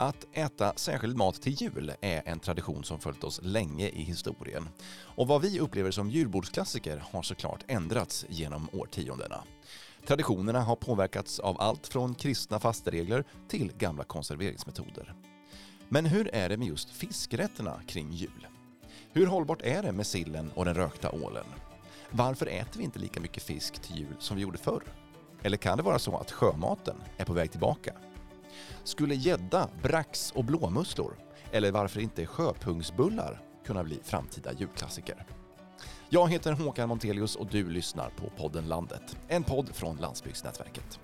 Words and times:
Att 0.00 0.26
äta 0.32 0.72
särskild 0.76 1.16
mat 1.16 1.42
till 1.42 1.52
jul 1.52 1.92
är 2.00 2.22
en 2.24 2.40
tradition 2.40 2.84
som 2.84 2.98
följt 2.98 3.24
oss 3.24 3.40
länge 3.42 3.88
i 3.88 4.02
historien. 4.02 4.68
Och 4.92 5.26
vad 5.26 5.42
vi 5.42 5.60
upplever 5.60 5.90
som 5.90 6.10
julbordsklassiker 6.10 7.04
har 7.10 7.22
såklart 7.22 7.64
ändrats 7.68 8.26
genom 8.28 8.68
årtiondena. 8.72 9.44
Traditionerna 10.06 10.60
har 10.60 10.76
påverkats 10.76 11.38
av 11.38 11.60
allt 11.60 11.86
från 11.86 12.14
kristna 12.14 12.58
fasteregler 12.60 13.24
till 13.48 13.72
gamla 13.78 14.04
konserveringsmetoder. 14.04 15.14
Men 15.88 16.06
hur 16.06 16.34
är 16.34 16.48
det 16.48 16.56
med 16.56 16.68
just 16.68 16.90
fiskrätterna 16.90 17.80
kring 17.86 18.12
jul? 18.12 18.46
Hur 19.12 19.26
hållbart 19.26 19.62
är 19.62 19.82
det 19.82 19.92
med 19.92 20.06
sillen 20.06 20.50
och 20.54 20.64
den 20.64 20.74
rökta 20.74 21.10
ålen? 21.10 21.46
Varför 22.10 22.46
äter 22.46 22.78
vi 22.78 22.84
inte 22.84 22.98
lika 22.98 23.20
mycket 23.20 23.42
fisk 23.42 23.78
till 23.78 23.96
jul 23.96 24.16
som 24.18 24.36
vi 24.36 24.42
gjorde 24.42 24.58
förr? 24.58 24.82
Eller 25.42 25.56
kan 25.56 25.76
det 25.76 25.82
vara 25.82 25.98
så 25.98 26.16
att 26.16 26.30
sjömaten 26.30 26.96
är 27.16 27.24
på 27.24 27.32
väg 27.32 27.50
tillbaka? 27.50 27.92
Skulle 28.84 29.14
gädda, 29.14 29.68
brax 29.82 30.32
och 30.34 30.44
blåmusslor, 30.44 31.14
eller 31.52 31.72
varför 31.72 32.00
inte 32.00 32.26
sjöpungsbullar, 32.26 33.42
kunna 33.64 33.84
bli 33.84 34.00
framtida 34.02 34.52
julklassiker? 34.52 35.26
Jag 36.08 36.28
heter 36.30 36.52
Håkan 36.52 36.88
Montelius 36.88 37.36
och 37.36 37.46
du 37.46 37.70
lyssnar 37.70 38.10
på 38.10 38.30
podden 38.36 38.68
Landet, 38.68 39.16
en 39.28 39.44
podd 39.44 39.68
från 39.74 39.96
Landsbygdsnätverket. 39.96 41.00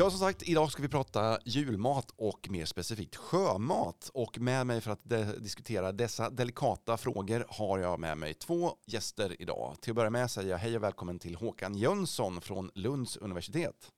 Ja, 0.00 0.10
som 0.10 0.18
sagt, 0.18 0.42
idag 0.42 0.72
ska 0.72 0.82
vi 0.82 0.88
prata 0.88 1.38
julmat 1.44 2.10
och 2.16 2.50
mer 2.50 2.64
specifikt 2.64 3.16
sjömat. 3.16 4.10
Och 4.14 4.38
med 4.38 4.66
mig 4.66 4.80
för 4.80 4.90
att 4.90 5.08
diskutera 5.38 5.92
dessa 5.92 6.30
delikata 6.30 6.96
frågor 6.96 7.44
har 7.48 7.78
jag 7.78 8.00
med 8.00 8.18
mig 8.18 8.34
två 8.34 8.72
gäster 8.86 9.42
idag. 9.42 9.76
Till 9.80 9.90
att 9.90 9.96
börja 9.96 10.10
med 10.10 10.30
säger 10.30 10.50
jag 10.50 10.58
hej 10.58 10.76
och 10.76 10.82
välkommen 10.82 11.18
till 11.18 11.34
Håkan 11.34 11.74
Jönsson 11.74 12.40
från 12.40 12.70
Lunds 12.74 13.16
universitet. 13.16 13.92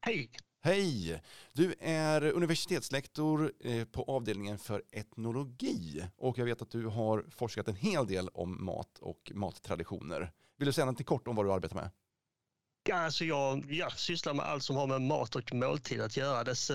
Hej! 0.00 0.30
Hej! 0.62 1.22
Du 1.52 1.74
är 1.80 2.24
universitetslektor 2.24 3.52
eh, 3.60 3.84
på 3.84 4.02
avdelningen 4.02 4.58
för 4.58 4.82
etnologi 4.92 6.04
och 6.16 6.38
jag 6.38 6.44
vet 6.44 6.62
att 6.62 6.70
du 6.70 6.86
har 6.86 7.24
forskat 7.30 7.68
en 7.68 7.76
hel 7.76 8.06
del 8.06 8.28
om 8.28 8.64
mat 8.64 8.98
och 9.00 9.32
mattraditioner. 9.34 10.32
Vill 10.58 10.66
du 10.66 10.72
säga 10.72 10.84
något 10.84 11.06
kort 11.06 11.28
om 11.28 11.36
vad 11.36 11.46
du 11.46 11.52
arbetar 11.52 11.76
med? 11.76 11.90
Ja, 12.90 12.96
alltså 12.96 13.24
jag, 13.24 13.72
jag 13.72 13.98
sysslar 13.98 14.34
med 14.34 14.44
allt 14.44 14.62
som 14.62 14.76
har 14.76 14.86
med 14.86 15.02
mat 15.02 15.36
och 15.36 15.54
måltid 15.54 16.00
att 16.00 16.16
göra. 16.16 16.44
Det 16.44 16.70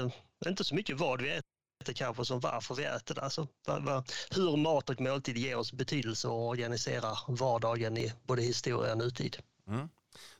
är 0.45 0.49
inte 0.49 0.63
så 0.63 0.75
mycket 0.75 0.99
vad 0.99 1.21
vi 1.21 1.29
äter 1.29 1.93
kanske 1.93 2.25
som 2.25 2.39
varför 2.39 2.75
vi 2.75 2.83
äter 2.83 3.15
det. 3.15 3.21
Alltså, 3.21 3.47
hur 4.35 4.57
mat 4.57 4.89
och 4.89 5.01
måltid 5.01 5.37
ger 5.37 5.55
oss 5.55 5.73
betydelse 5.73 6.27
och 6.27 6.47
organiserar 6.47 7.17
vardagen 7.27 7.97
i 7.97 8.13
både 8.23 8.41
historia 8.41 8.91
och 8.91 8.97
nutid. 8.97 9.37
Mm. 9.67 9.89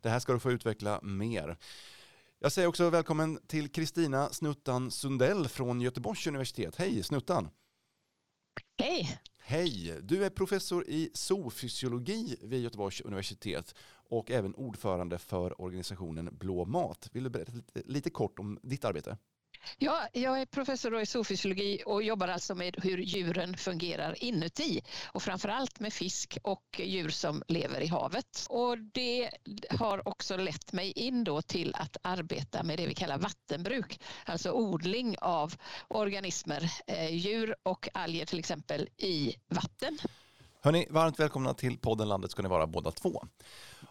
Det 0.02 0.10
här 0.10 0.20
ska 0.20 0.34
du 0.34 0.40
få 0.40 0.52
utveckla 0.52 1.00
mer. 1.02 1.58
Jag 2.40 2.52
säger 2.52 2.68
också 2.68 2.90
välkommen 2.90 3.40
till 3.48 3.72
Kristina 3.72 4.30
Snuttan 4.30 4.92
Sundell 4.92 5.48
från 5.48 5.82
Göteborgs 5.82 6.28
universitet. 6.28 6.76
Hej 6.76 7.04
Snuttan! 7.04 7.50
Hej! 8.78 9.20
Hej! 9.40 10.00
Du 10.02 10.26
är 10.26 10.30
professor 10.30 10.86
i 10.88 11.12
zoofysiologi 11.14 12.38
vid 12.42 12.64
Göteborgs 12.64 13.02
universitet 13.02 13.76
och 14.10 14.32
även 14.32 14.56
ordförande 14.56 15.18
för 15.18 15.62
organisationen 15.62 16.30
Blå 16.32 16.66
mat. 16.66 17.10
Vill 17.12 17.24
du 17.24 17.30
berätta 17.30 17.52
lite, 17.52 17.82
lite 17.86 18.10
kort 18.10 18.40
om 18.40 18.60
ditt 18.64 18.86
arbete? 18.86 19.18
Ja, 19.78 20.08
jag 20.14 20.42
är 20.42 20.46
professor 20.46 21.02
i 21.02 21.06
zoofysiologi 21.06 21.84
och 21.86 22.04
jobbar 22.04 22.28
alltså 22.28 22.56
med 22.56 22.76
hur 22.84 22.98
djuren 22.98 23.58
fungerar 23.58 24.24
inuti 24.24 24.82
och 25.06 25.24
framförallt 25.24 25.80
med 25.80 25.94
fisk 25.94 26.38
och 26.44 26.82
djur 26.84 27.10
som 27.10 27.44
lever 27.48 27.82
i 27.82 27.88
havet. 27.88 28.46
Och 28.50 28.78
det 28.78 29.30
har 29.70 30.08
också 30.08 30.38
lett 30.38 30.74
mig 30.74 30.92
in 30.92 31.24
då 31.24 31.42
till 31.42 31.76
att 31.76 31.98
arbeta 32.02 32.64
med 32.64 32.78
det 32.78 32.88
vi 32.88 32.94
kallar 32.94 33.18
vattenbruk, 33.18 34.00
alltså 34.26 34.52
odling 34.52 35.16
av 35.22 35.56
organismer, 35.88 36.72
eh, 36.88 37.16
djur 37.16 37.56
och 37.64 37.90
alger 37.94 38.26
till 38.26 38.40
exempel 38.40 38.90
i 38.98 39.36
vatten. 39.48 39.98
Hörni, 40.66 40.88
varmt 40.90 41.20
välkomna 41.20 41.54
till 41.54 41.78
podden 41.78 42.08
Landet 42.08 42.32
ska 42.32 42.42
ni 42.42 42.50
vara 42.50 42.68
båda 42.68 42.92
två. 42.92 43.24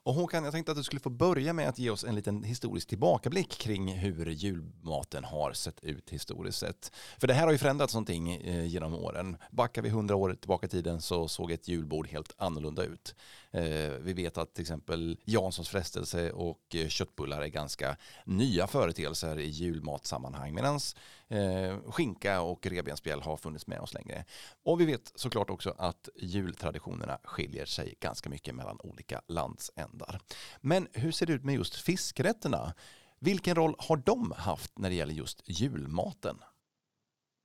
Och 0.02 0.14
Håkan, 0.14 0.44
jag 0.44 0.52
tänkte 0.52 0.72
att 0.72 0.78
du 0.78 0.84
skulle 0.84 1.00
få 1.00 1.10
börja 1.10 1.52
med 1.52 1.68
att 1.68 1.78
ge 1.78 1.90
oss 1.90 2.04
en 2.04 2.14
liten 2.14 2.42
historisk 2.42 2.88
tillbakablick 2.88 3.58
kring 3.58 3.94
hur 3.94 4.26
julmaten 4.26 5.24
har 5.24 5.52
sett 5.52 5.84
ut 5.84 6.10
historiskt 6.10 6.58
sett. 6.58 6.92
För 7.18 7.26
det 7.26 7.34
här 7.34 7.44
har 7.44 7.52
ju 7.52 7.58
förändrats 7.58 7.94
någonting 7.94 8.34
eh, 8.34 8.64
genom 8.64 8.94
åren. 8.94 9.36
Backar 9.50 9.82
vi 9.82 9.88
hundra 9.88 10.16
år 10.16 10.34
tillbaka 10.34 10.66
i 10.66 10.70
tiden 10.70 11.00
så 11.00 11.28
såg 11.28 11.50
ett 11.50 11.68
julbord 11.68 12.08
helt 12.08 12.34
annorlunda 12.36 12.82
ut. 12.84 13.14
Eh, 13.50 13.62
vi 14.00 14.12
vet 14.12 14.38
att 14.38 14.54
till 14.54 14.62
exempel 14.62 15.18
Janssons 15.24 15.68
frestelse 15.68 16.32
och 16.32 16.74
eh, 16.74 16.88
köttbullar 16.88 17.42
är 17.42 17.46
ganska 17.46 17.96
nya 18.24 18.66
företeelser 18.66 19.38
i 19.38 19.46
julmatsammanhang 19.46 20.54
medan 20.54 20.80
Eh, 21.28 21.78
skinka 21.90 22.40
och 22.40 22.66
revbensspjäll 22.66 23.20
har 23.22 23.36
funnits 23.36 23.66
med 23.66 23.80
oss 23.80 23.94
längre. 23.94 24.24
Och 24.62 24.80
vi 24.80 24.84
vet 24.84 25.12
såklart 25.14 25.50
också 25.50 25.74
att 25.78 26.08
jultraditionerna 26.16 27.18
skiljer 27.24 27.66
sig 27.66 27.94
ganska 28.00 28.30
mycket 28.30 28.54
mellan 28.54 28.80
olika 28.80 29.22
landsändar. 29.28 30.20
Men 30.60 30.88
hur 30.92 31.12
ser 31.12 31.26
det 31.26 31.32
ut 31.32 31.44
med 31.44 31.54
just 31.54 31.74
fiskrätterna? 31.74 32.74
Vilken 33.20 33.54
roll 33.54 33.74
har 33.78 33.96
de 33.96 34.32
haft 34.36 34.78
när 34.78 34.90
det 34.90 34.96
gäller 34.96 35.14
just 35.14 35.42
julmaten? 35.46 36.36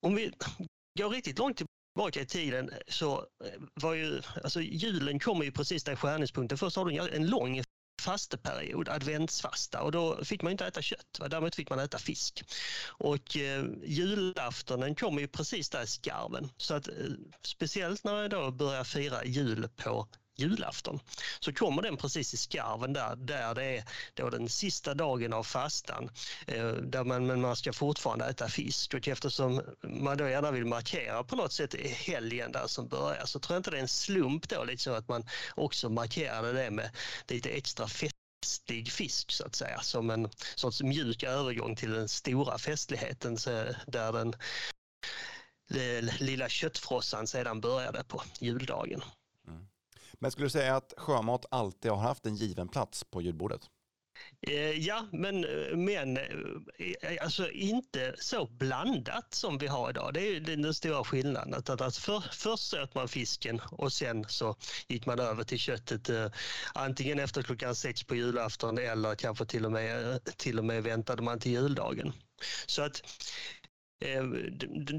Om 0.01 0.15
vi 0.15 0.31
går 0.99 1.09
riktigt 1.09 1.39
långt 1.39 1.57
tillbaka 1.57 2.21
i 2.21 2.25
tiden 2.25 2.71
så 2.87 3.17
eh, 3.17 3.61
var 3.73 3.93
ju, 3.93 4.21
alltså 4.43 4.61
julen 4.61 5.19
kommer 5.19 5.45
ju 5.45 5.51
precis 5.51 5.83
där 5.83 5.95
skärningspunkten. 5.95 6.57
Först 6.57 6.75
har 6.77 6.85
du 6.85 7.15
en 7.15 7.27
lång 7.27 7.63
fasteperiod, 7.99 8.89
adventsfasta 8.89 9.81
och 9.81 9.91
då 9.91 10.25
fick 10.25 10.41
man 10.41 10.51
inte 10.51 10.65
äta 10.65 10.81
kött, 10.81 11.17
va? 11.19 11.27
däremot 11.27 11.55
fick 11.55 11.69
man 11.69 11.79
äta 11.79 11.97
fisk. 11.97 12.43
Och 12.87 13.37
eh, 13.37 13.65
julaftonen 13.83 14.95
kommer 14.95 15.21
ju 15.21 15.27
precis 15.27 15.69
där 15.69 15.83
i 15.83 15.87
skarven 15.87 16.49
så 16.57 16.73
att 16.73 16.87
eh, 16.87 16.93
speciellt 17.41 18.03
när 18.03 18.21
jag 18.21 18.29
då 18.29 18.51
börjar 18.51 18.83
fira 18.83 19.25
jul 19.25 19.69
på 19.75 20.07
julafton. 20.39 20.99
Så 21.39 21.53
kommer 21.53 21.81
den 21.81 21.97
precis 21.97 22.33
i 22.33 22.37
skarven 22.37 22.93
där, 22.93 23.15
där 23.15 23.55
det 23.55 23.77
är 23.77 23.83
då 24.13 24.29
den 24.29 24.49
sista 24.49 24.93
dagen 24.93 25.33
av 25.33 25.43
fastan. 25.43 26.09
Eh, 26.47 26.71
där 26.71 27.03
man, 27.03 27.27
men 27.27 27.41
man 27.41 27.55
ska 27.55 27.73
fortfarande 27.73 28.25
äta 28.25 28.49
fisk 28.49 28.93
och 28.93 29.07
eftersom 29.07 29.61
man 29.83 30.17
då 30.17 30.29
gärna 30.29 30.51
vill 30.51 30.65
markera 30.65 31.23
på 31.23 31.35
något 31.35 31.53
sätt 31.53 31.75
helgen 31.75 32.51
där 32.51 32.67
som 32.67 32.87
börjar 32.87 33.25
så 33.25 33.39
tror 33.39 33.55
jag 33.55 33.59
inte 33.59 33.71
det 33.71 33.77
är 33.77 33.81
en 33.81 33.87
slump 33.87 34.49
då 34.49 34.63
liksom 34.63 34.93
att 34.93 35.07
man 35.07 35.25
också 35.55 35.89
markerade 35.89 36.53
det 36.53 36.71
med 36.71 36.89
lite 37.27 37.49
extra 37.49 37.87
festlig 37.87 38.91
fisk 38.91 39.31
så 39.31 39.45
att 39.45 39.55
säga 39.55 39.81
som 39.81 40.09
en 40.09 40.29
sorts 40.55 40.81
mjuk 40.81 41.23
övergång 41.23 41.75
till 41.75 41.91
den 41.91 42.07
stora 42.07 42.57
festligheten 42.57 43.37
där 43.87 44.11
den 44.11 44.35
lilla 46.19 46.49
köttfrossan 46.49 47.27
sedan 47.27 47.61
började 47.61 48.03
på 48.03 48.23
juldagen. 48.39 49.01
Men 50.19 50.31
skulle 50.31 50.45
du 50.45 50.49
säga 50.49 50.75
att 50.75 50.93
sjömat 50.97 51.45
alltid 51.51 51.91
har 51.91 51.97
haft 51.97 52.25
en 52.25 52.35
given 52.35 52.67
plats 52.67 53.03
på 53.03 53.21
julbordet? 53.21 53.61
Eh, 54.41 54.71
ja, 54.71 55.07
men, 55.11 55.43
eh, 55.43 55.77
men 55.77 56.17
eh, 56.17 57.17
alltså 57.21 57.51
inte 57.51 58.15
så 58.17 58.45
blandat 58.45 59.33
som 59.33 59.57
vi 59.57 59.67
har 59.67 59.89
idag. 59.89 60.13
Det 60.13 60.21
är 60.21 60.39
den 60.39 60.73
stora 60.73 61.03
skillnaden. 61.03 61.53
Att, 61.53 61.69
att 61.69 61.97
för, 61.97 62.23
först 62.31 62.73
åt 62.73 62.95
man 62.95 63.07
fisken 63.07 63.61
och 63.71 63.93
sen 63.93 64.25
så 64.29 64.55
gick 64.87 65.05
man 65.05 65.19
över 65.19 65.43
till 65.43 65.59
köttet 65.59 66.09
eh, 66.09 66.31
antingen 66.73 67.19
efter 67.19 67.41
klockan 67.41 67.75
sex 67.75 68.03
på 68.03 68.15
julafton 68.15 68.77
eller 68.77 69.15
kanske 69.15 69.45
till 69.45 69.65
och 69.65 69.71
med, 69.71 70.19
till 70.37 70.59
och 70.59 70.65
med 70.65 70.83
väntade 70.83 71.21
man 71.21 71.39
till 71.39 71.51
juldagen. 71.51 72.13
Så 72.65 72.81
att 72.81 73.01
eh, 74.05 74.23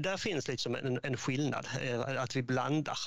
där 0.01 0.17
finns 0.17 0.47
liksom 0.47 0.75
en, 0.75 0.99
en 1.03 1.17
skillnad, 1.17 1.67
att 2.17 2.35
vi 2.35 2.43
blandar. 2.43 2.97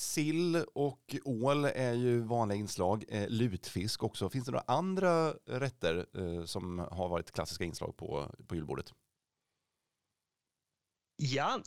Sill 0.00 0.56
och 0.74 1.16
ål 1.24 1.64
är 1.64 1.92
ju 1.92 2.20
vanliga 2.20 2.58
inslag. 2.58 3.04
Eh, 3.08 3.28
lutfisk 3.28 4.02
också. 4.02 4.30
Finns 4.30 4.44
det 4.44 4.52
några 4.52 4.64
andra 4.66 5.32
rätter 5.32 6.06
eh, 6.14 6.44
som 6.44 6.78
har 6.78 7.08
varit 7.08 7.32
klassiska 7.32 7.64
inslag 7.64 7.96
på, 7.96 8.34
på 8.46 8.54
julbordet? 8.54 8.92
Ja, 11.16 11.60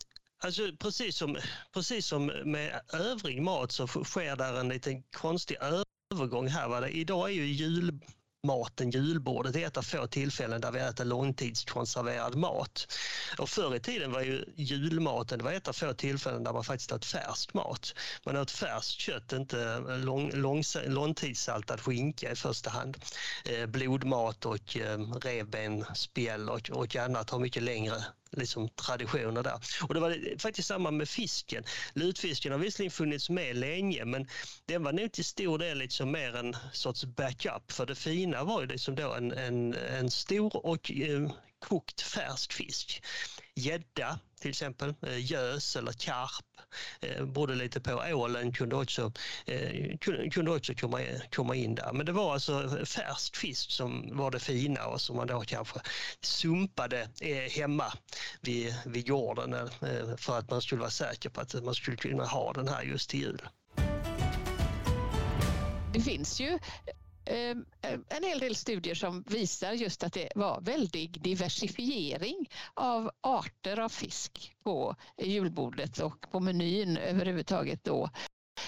alltså 0.44 0.62
precis 0.80 1.18
som, 1.18 1.38
precis 1.74 2.06
som 2.06 2.26
med 2.26 2.82
övrig 2.94 3.42
mat 3.42 3.72
så 3.72 3.88
sker 3.88 4.36
där 4.36 4.60
en 4.60 4.70
liten 4.70 5.04
konstig 5.04 5.58
övergång 6.14 6.48
här. 6.48 6.70
Va? 6.70 6.90
Idag 6.90 7.30
är 7.30 7.34
ju 7.34 7.46
jul, 7.46 8.00
maten, 8.44 8.90
julbordet, 8.90 9.56
är 9.56 9.68
ett 9.68 9.78
av 9.78 9.82
få 9.82 10.08
tillfällen 10.08 10.62
där 10.62 10.72
vi 10.72 10.80
äter 10.80 11.06
långtidskonserverad 11.06 12.36
mat. 12.36 12.98
Och 13.38 13.50
förr 13.50 13.76
i 13.76 13.80
tiden 13.80 14.12
var 14.12 14.22
ju 14.22 14.46
julmaten 14.56 15.38
det 15.38 15.44
var 15.44 15.52
ett 15.52 15.68
av 15.68 15.74
få 15.74 15.94
tillfällen 15.94 16.44
där 16.44 16.54
man 16.54 16.64
faktiskt 16.64 16.92
åt 16.92 17.06
färsk 17.06 17.54
mat. 17.54 17.96
Man 18.26 18.38
åt 18.38 18.52
färskt 18.52 19.00
kött, 19.00 19.34
inte 19.34 19.80
lång, 19.80 20.32
lång, 20.34 20.64
långtidssaltad 20.88 21.82
skinka 21.82 22.32
i 22.32 22.36
första 22.36 22.70
hand. 22.70 22.98
Eh, 23.46 23.66
blodmat 23.66 24.46
och 24.46 24.78
eh, 24.78 25.00
revben, 25.00 25.86
spjäll 25.96 26.50
och, 26.50 26.70
och 26.70 26.96
annat 26.96 27.30
har 27.30 27.40
mycket 27.40 27.64
längre 27.64 28.06
liksom, 28.38 28.70
traditioner 28.70 29.44
där. 29.44 29.60
Och 29.88 29.94
det 29.94 30.00
var 30.00 30.40
faktiskt 30.40 30.68
samma 30.68 30.92
med 30.92 31.10
fisken. 31.10 31.64
Lutfisken 31.94 32.52
har 32.52 32.60
visserligen 32.60 32.92
funnits 32.92 33.30
med 33.30 33.56
länge 33.56 34.06
men 34.06 34.28
den 34.66 34.84
var 34.84 34.94
nog 34.94 35.12
till 35.12 35.26
stor 35.26 35.58
del 35.58 35.78
liksom 35.78 36.12
mer 36.12 36.36
en 36.36 36.56
sorts 36.74 37.06
backup 37.06 37.72
för 37.72 37.86
det 37.86 37.96
fina 37.96 38.44
var 38.44 38.62
ju 38.62 38.68
liksom 38.68 38.96
då 38.96 39.14
en, 39.14 39.32
en, 39.32 39.74
en 39.74 40.12
stor 40.12 40.66
och 40.66 40.92
eh, 40.92 41.32
kokt 41.62 42.02
färsk 42.02 42.54
fisk. 42.54 43.04
Gädda 43.56 44.20
till 44.42 44.50
exempel, 44.50 44.94
eh, 45.02 45.32
gös 45.32 45.76
eller 45.76 45.92
karp. 45.92 46.46
Eh, 47.02 47.26
berodde 47.26 47.56
lite 47.56 47.82
på 47.82 47.92
ålen 48.14 48.54
kunde 48.54 48.76
också, 48.76 49.12
eh, 49.46 49.98
kunde 50.32 50.52
också 50.52 50.74
komma, 50.74 51.00
komma 51.36 51.56
in 51.56 51.76
där. 51.76 51.94
Men 51.94 52.06
det 52.06 52.12
var 52.12 52.34
alltså 52.34 52.86
färsk 52.86 53.36
fisk 53.36 53.72
som 53.72 54.18
var 54.18 54.32
det 54.32 54.40
fina 54.40 54.88
och 54.88 55.02
som 55.02 55.16
man 55.16 55.28
då 55.28 55.42
kanske 55.42 55.80
sumpade 56.22 57.10
eh, 57.22 57.52
hemma 57.52 57.94
vid, 58.42 58.76
vid 58.86 59.08
gården 59.08 59.70
för 60.18 60.40
att 60.40 60.50
man 60.50 60.62
skulle 60.62 60.82
vara 60.82 60.92
säker 60.92 61.30
på 61.30 61.42
att 61.42 61.64
man 61.64 61.76
skulle 61.76 61.98
kunna 61.98 62.26
ha 62.26 62.54
den 62.54 62.68
här 62.68 62.84
just 62.84 63.10
till 63.10 63.20
jul. 63.20 63.42
Det 65.94 66.02
finns 66.02 66.40
ju 66.40 66.60
Ehm, 67.32 67.66
eh, 67.82 68.00
en 68.10 68.24
hel 68.24 68.40
del 68.40 68.56
studier 68.56 68.96
som 68.96 69.24
visar 69.28 69.74
just 69.74 70.04
att 70.04 70.14
det 70.14 70.30
var 70.36 70.62
väldig 70.62 71.22
diversifiering 71.22 72.50
av 72.74 73.12
arter 73.22 73.80
av 73.80 73.90
fisk 73.90 74.56
på 74.64 74.96
julbordet 75.18 76.00
och 76.00 76.32
på 76.32 76.40
menyn 76.40 76.98
överhuvudtaget 76.98 77.84
då. 77.84 78.10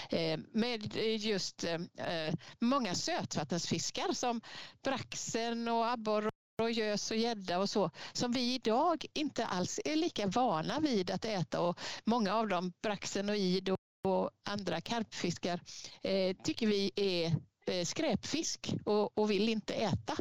Ehm, 0.09 0.45
med 0.51 0.95
just 1.19 1.63
eh, 1.63 2.33
många 2.59 2.95
sötvattensfiskar 2.95 4.13
som 4.13 4.41
braxen 4.83 5.67
och 5.67 5.91
abborre 5.91 6.29
och 6.61 6.71
gös 6.71 7.11
och 7.11 7.17
gädda 7.17 7.59
och 7.59 7.69
så 7.69 7.91
som 8.13 8.31
vi 8.31 8.53
idag 8.53 9.05
inte 9.13 9.45
alls 9.45 9.79
är 9.85 9.95
lika 9.95 10.27
vana 10.27 10.79
vid 10.79 11.11
att 11.11 11.25
äta 11.25 11.61
och 11.61 11.79
många 12.05 12.35
av 12.35 12.47
dem, 12.47 12.73
braxen 12.81 13.29
och 13.29 13.37
id 13.37 13.69
och 14.03 14.29
andra 14.49 14.81
karpfiskar, 14.81 15.59
eh, 16.01 16.35
tycker 16.43 16.67
vi 16.67 16.91
är 16.95 17.35
skräpfisk 17.83 18.73
och, 18.85 19.17
och, 19.17 19.31
vill 19.31 19.49
inte 19.49 19.73
äta. 19.73 20.13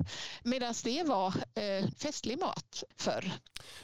Medan 0.43 0.75
det 0.85 1.03
var 1.03 1.35
eh, 1.55 1.91
festlig 1.99 2.39
mat 2.41 2.85
förr. 2.97 3.33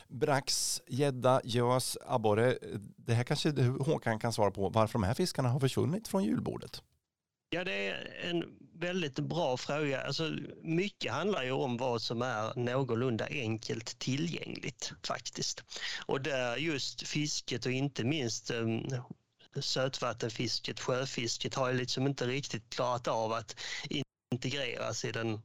Brax, 0.09 0.83
gädda, 0.87 1.41
gös, 1.45 1.99
abborre. 2.07 2.59
Det 2.97 3.15
här 3.15 3.25
kanske 3.25 3.63
Håkan 3.63 4.19
kan 4.19 4.33
svara 4.33 4.51
på 4.51 4.69
varför 4.69 4.93
de 4.93 5.03
här 5.03 5.15
fiskarna 5.15 5.49
har 5.49 5.61
försvunnit 5.61 6.09
från 6.09 6.25
julbordet. 6.25 6.83
Ja, 7.51 7.65
det 7.65 7.87
är 7.87 8.31
en 8.31 8.45
väldigt 8.75 9.19
bra 9.19 9.57
fråga. 9.57 10.01
Alltså, 10.01 10.37
mycket 10.63 11.13
handlar 11.13 11.43
ju 11.45 11.53
om 11.53 11.77
vad 11.77 12.03
som 12.03 12.23
är 12.23 12.53
någorlunda 12.57 13.27
enkelt 13.31 13.99
tillgängligt 13.99 14.93
faktiskt. 15.07 15.65
Och 16.07 16.21
där 16.21 16.57
just 16.57 17.09
fisket 17.09 17.67
och 17.67 17.73
inte 17.73 18.05
minst 18.05 18.51
um, 18.51 18.89
sötvattenfisket, 19.63 20.81
sjöfisket 20.81 21.55
har 21.55 21.71
ju 21.71 21.79
liksom 21.79 22.07
inte 22.07 22.27
riktigt 22.27 22.71
klarat 22.71 23.09
av 23.09 23.33
att 23.33 23.61
integreras 24.35 25.05
i 25.05 25.13
den 25.13 25.43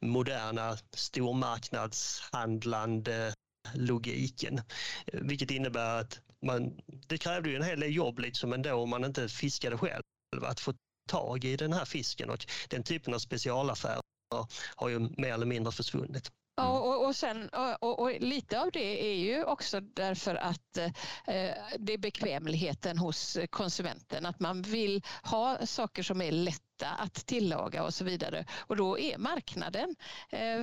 moderna 0.00 0.78
stormarknadshandlande 0.92 3.34
logiken. 3.74 4.60
Vilket 5.12 5.50
innebär 5.50 6.00
att 6.00 6.20
man, 6.42 6.80
det 6.86 7.18
krävde 7.18 7.50
ju 7.50 7.56
en 7.56 7.62
hel 7.62 7.80
del 7.80 7.94
jobb 7.94 8.18
liksom 8.18 8.52
ändå 8.52 8.74
om 8.74 8.90
man 8.90 9.04
inte 9.04 9.28
fiskade 9.28 9.78
själv 9.78 10.02
att 10.42 10.60
få 10.60 10.74
tag 11.08 11.44
i 11.44 11.56
den 11.56 11.72
här 11.72 11.84
fisken 11.84 12.30
och 12.30 12.46
den 12.68 12.82
typen 12.82 13.14
av 13.14 13.18
specialaffärer 13.18 14.02
har 14.76 14.88
ju 14.88 14.98
mer 14.98 15.32
eller 15.32 15.46
mindre 15.46 15.72
försvunnit. 15.72 16.30
Mm. 16.58 16.70
Och, 16.70 17.06
och, 17.06 17.16
sen, 17.16 17.48
och, 17.80 18.00
och, 18.00 18.10
lite 18.20 18.60
av 18.60 18.70
det 18.72 19.10
är 19.10 19.16
ju 19.16 19.44
också 19.44 19.80
därför 19.80 20.34
att 20.34 20.78
eh, 20.78 20.90
det 21.78 21.92
är 21.92 21.98
bekvämligheten 21.98 22.98
hos 22.98 23.38
konsumenten. 23.50 24.26
Att 24.26 24.40
man 24.40 24.62
vill 24.62 25.02
ha 25.22 25.66
saker 25.66 26.02
som 26.02 26.22
är 26.22 26.32
lätta 26.32 26.88
att 26.98 27.26
tillaga 27.26 27.84
och 27.84 27.94
så 27.94 28.04
vidare. 28.04 28.44
Och 28.58 28.76
då 28.76 28.98
är 28.98 29.18
marknaden 29.18 29.96
eh, 30.30 30.60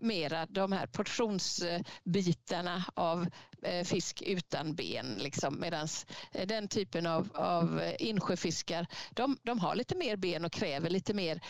mera 0.00 0.46
de 0.46 0.72
här 0.72 0.86
portionsbitarna 0.86 2.84
av 2.94 3.26
eh, 3.62 3.84
fisk 3.84 4.22
utan 4.22 4.74
ben. 4.74 5.16
Liksom. 5.18 5.60
Medan 5.60 5.88
eh, 6.32 6.46
den 6.46 6.68
typen 6.68 7.06
av, 7.06 7.28
av 7.34 7.92
insjöfiskar, 7.98 8.86
de, 9.10 9.38
de 9.42 9.58
har 9.60 9.74
lite 9.74 9.96
mer 9.96 10.16
ben 10.16 10.44
och 10.44 10.52
kräver 10.52 10.90
lite 10.90 11.14
mer 11.14 11.40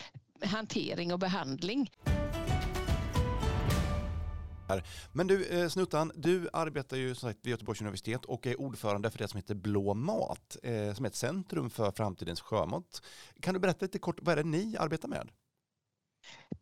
hantering 0.41 1.13
och 1.13 1.19
behandling. 1.19 1.89
Men 5.11 5.27
du 5.27 5.45
eh, 5.45 5.67
Snuttan, 5.67 6.11
du 6.15 6.49
arbetar 6.53 6.97
ju 6.97 7.15
som 7.15 7.29
sagt 7.29 7.39
vid 7.43 7.51
Göteborgs 7.51 7.81
universitet 7.81 8.25
och 8.25 8.47
är 8.47 8.61
ordförande 8.61 9.11
för 9.11 9.17
det 9.17 9.27
som 9.27 9.37
heter 9.37 9.55
Blå 9.55 9.93
mat, 9.93 10.57
eh, 10.63 10.93
som 10.93 11.05
är 11.05 11.09
ett 11.09 11.15
centrum 11.15 11.69
för 11.69 11.91
framtidens 11.91 12.41
sjömat. 12.41 13.01
Kan 13.39 13.53
du 13.53 13.59
berätta 13.59 13.85
lite 13.85 13.99
kort, 13.99 14.19
vad 14.21 14.31
är 14.39 14.43
det 14.43 14.49
ni 14.49 14.77
arbetar 14.79 15.07
med? 15.07 15.29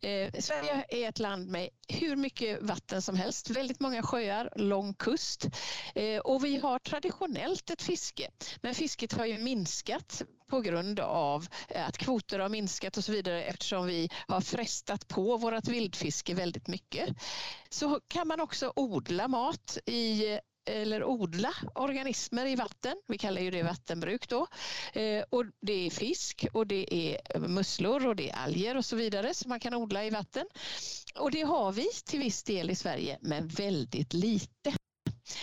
Eh, 0.04 0.40
Sverige 0.40 0.84
är 0.88 1.08
ett 1.08 1.18
land 1.18 1.48
med 1.48 1.68
hur 1.88 2.16
mycket 2.16 2.62
vatten 2.62 3.02
som 3.02 3.16
helst, 3.16 3.50
väldigt 3.50 3.80
många 3.80 4.02
sjöar, 4.02 4.52
lång 4.56 4.94
kust 4.94 5.46
eh, 5.94 6.18
och 6.18 6.44
vi 6.44 6.56
har 6.58 6.78
traditionellt 6.78 7.70
ett 7.70 7.82
fiske. 7.82 8.30
Men 8.60 8.74
fisket 8.74 9.12
har 9.12 9.26
ju 9.26 9.38
minskat 9.38 10.22
på 10.50 10.60
grund 10.60 11.00
av 11.00 11.46
eh, 11.68 11.88
att 11.88 11.98
kvoter 11.98 12.38
har 12.38 12.48
minskat 12.48 12.96
och 12.96 13.04
så 13.04 13.12
vidare 13.12 13.44
eftersom 13.44 13.86
vi 13.86 14.10
har 14.28 14.40
frestat 14.40 15.08
på 15.08 15.36
vårt 15.36 15.68
vildfiske 15.68 16.34
väldigt 16.34 16.68
mycket. 16.68 17.08
Så 17.68 18.00
kan 18.08 18.28
man 18.28 18.40
också 18.40 18.72
odla 18.76 19.28
mat 19.28 19.78
i 19.86 20.38
eller 20.66 21.04
odla 21.04 21.54
organismer 21.74 22.46
i 22.46 22.56
vatten. 22.56 22.96
Vi 23.08 23.18
kallar 23.18 23.42
ju 23.42 23.50
det 23.50 23.62
vattenbruk 23.62 24.28
då. 24.28 24.46
Eh, 24.92 25.24
och 25.30 25.44
det 25.60 25.86
är 25.86 25.90
fisk 25.90 26.46
och 26.52 26.66
det 26.66 26.94
är 26.94 27.38
musslor 27.38 28.06
och 28.06 28.16
det 28.16 28.30
är 28.30 28.36
alger 28.36 28.76
och 28.76 28.84
så 28.84 28.96
vidare 28.96 29.34
som 29.34 29.48
man 29.48 29.60
kan 29.60 29.74
odla 29.74 30.04
i 30.04 30.10
vatten. 30.10 30.46
Och 31.18 31.30
det 31.30 31.42
har 31.42 31.72
vi 31.72 31.86
till 32.04 32.20
viss 32.20 32.42
del 32.42 32.70
i 32.70 32.74
Sverige 32.74 33.18
men 33.20 33.48
väldigt 33.48 34.12
lite 34.12 34.74